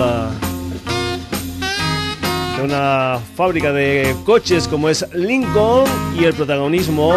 una 2.62 3.20
fábrica 3.36 3.72
de 3.72 4.14
coches 4.26 4.68
como 4.68 4.90
es 4.90 5.06
Lincoln 5.14 5.86
y 6.20 6.26
el 6.26 6.34
protagonismo 6.34 7.14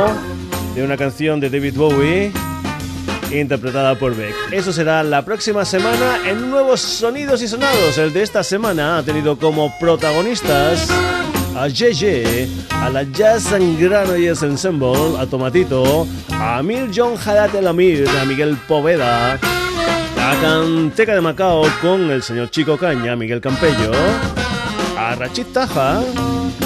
de 0.76 0.84
una 0.84 0.96
canción 0.96 1.40
de 1.40 1.50
David 1.50 1.74
Bowie 1.74 2.30
interpretada 3.32 3.98
por 3.98 4.14
Beck. 4.14 4.34
Eso 4.52 4.72
será 4.72 5.02
la 5.02 5.24
próxima 5.24 5.64
semana 5.64 6.18
en 6.26 6.48
Nuevos 6.48 6.80
Sonidos 6.80 7.42
y 7.42 7.48
Sonados. 7.48 7.98
El 7.98 8.12
de 8.12 8.22
esta 8.22 8.44
semana 8.44 8.98
ha 8.98 9.02
tenido 9.02 9.36
como 9.36 9.76
protagonistas 9.80 10.88
a 11.60 11.66
JJ, 11.66 12.46
a 12.70 12.88
la 12.88 13.02
Jazz 13.02 13.52
and 13.52 13.80
Granollers 13.80 14.44
Ensemble, 14.44 15.18
a 15.18 15.26
Tomatito, 15.26 16.06
a 16.30 16.58
Amir 16.58 16.88
John 16.94 17.16
Hadat 17.16 17.52
El 17.54 17.66
Amir, 17.66 18.08
a 18.08 18.24
Miguel 18.24 18.56
Poveda, 18.68 19.34
a 19.34 20.40
Canteca 20.40 21.14
de 21.14 21.20
Macao 21.20 21.64
con 21.82 22.12
el 22.12 22.22
señor 22.22 22.50
Chico 22.50 22.76
Caña, 22.76 23.16
Miguel 23.16 23.40
Campello, 23.40 23.90
a 24.96 25.16
Rachid 25.16 25.46
Taja 25.46 26.00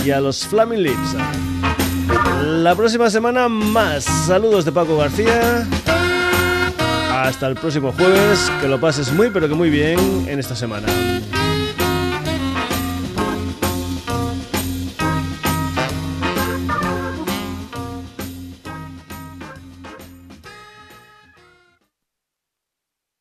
y 0.05 0.11
a 0.11 0.21
los 0.21 0.47
Flaming 0.47 0.83
Lips. 0.83 1.17
La 2.43 2.75
próxima 2.75 3.09
semana 3.09 3.49
más. 3.49 4.05
Saludos 4.05 4.67
de 4.67 4.73
Paco 4.73 4.99
García. 4.99 5.67
Hasta 7.11 7.47
el 7.47 7.55
próximo 7.55 7.93
jueves. 7.93 8.51
Que 8.61 8.69
lo 8.69 8.79
pases 8.79 9.11
muy 9.11 9.31
pero 9.31 9.49
que 9.49 9.55
muy 9.55 9.71
bien 9.71 9.99
en 10.29 10.39
esta 10.39 10.55
semana. 10.55 10.87